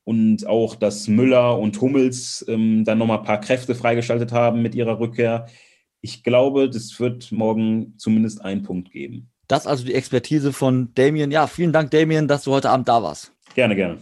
Und 0.04 0.46
auch, 0.46 0.74
dass 0.74 1.06
Müller 1.06 1.58
und 1.58 1.78
Hummels 1.82 2.44
ähm, 2.48 2.84
dann 2.84 2.96
nochmal 2.96 3.18
ein 3.18 3.24
paar 3.24 3.40
Kräfte 3.40 3.74
freigeschaltet 3.74 4.32
haben 4.32 4.62
mit 4.62 4.74
ihrer 4.74 4.98
Rückkehr 4.98 5.46
ich 6.00 6.22
glaube, 6.22 6.70
das 6.70 6.98
wird 7.00 7.32
morgen 7.32 7.94
zumindest 7.96 8.44
einen 8.44 8.62
Punkt 8.62 8.90
geben. 8.92 9.30
Das 9.48 9.66
also 9.66 9.84
die 9.84 9.94
Expertise 9.94 10.52
von 10.52 10.92
Damien. 10.94 11.30
Ja, 11.30 11.46
vielen 11.46 11.72
Dank, 11.72 11.90
Damien, 11.90 12.28
dass 12.28 12.44
du 12.44 12.52
heute 12.52 12.70
Abend 12.70 12.88
da 12.88 13.02
warst. 13.02 13.32
Gerne, 13.54 13.74
gerne. 13.74 13.98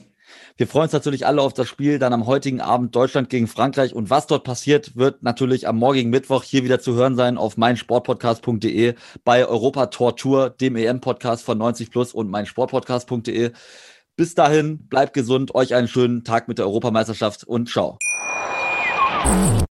Wir 0.56 0.66
freuen 0.66 0.85
uns 0.85 0.92
natürlich 0.92 1.26
alle 1.26 1.42
auf 1.42 1.52
das 1.52 1.68
Spiel 1.68 1.98
dann 1.98 2.12
am 2.12 2.26
heutigen 2.26 2.61
Abend 2.61 2.96
Deutschland 2.96 3.28
gegen 3.28 3.46
Frankreich. 3.46 3.94
Und 3.94 4.11
was 4.11 4.26
dort 4.26 4.42
passiert, 4.42 4.96
wird 4.96 5.22
natürlich 5.22 5.68
am 5.68 5.76
morgigen 5.76 6.11
Mittwoch 6.11 6.42
hier 6.42 6.64
wieder 6.64 6.80
zu 6.80 6.94
hören 6.94 7.14
sein 7.14 7.37
auf 7.37 7.56
meinsportpodcast.de 7.56 8.94
bei 9.24 9.46
Europa 9.46 9.87
Tor 9.87 10.16
Tour, 10.16 10.50
dem 10.50 10.76
EM-Podcast 10.76 11.44
von 11.44 11.59
90 11.59 11.90
Plus 11.90 12.12
und 12.12 12.30
meinsportpodcast.de. 12.30 13.52
Bis 14.16 14.35
dahin, 14.35 14.88
bleibt 14.88 15.12
gesund, 15.12 15.54
euch 15.54 15.74
einen 15.74 15.88
schönen 15.88 16.24
Tag 16.24 16.48
mit 16.48 16.59
der 16.59 16.66
Europameisterschaft 16.66 17.44
und 17.44 17.68
ciao. 17.68 17.98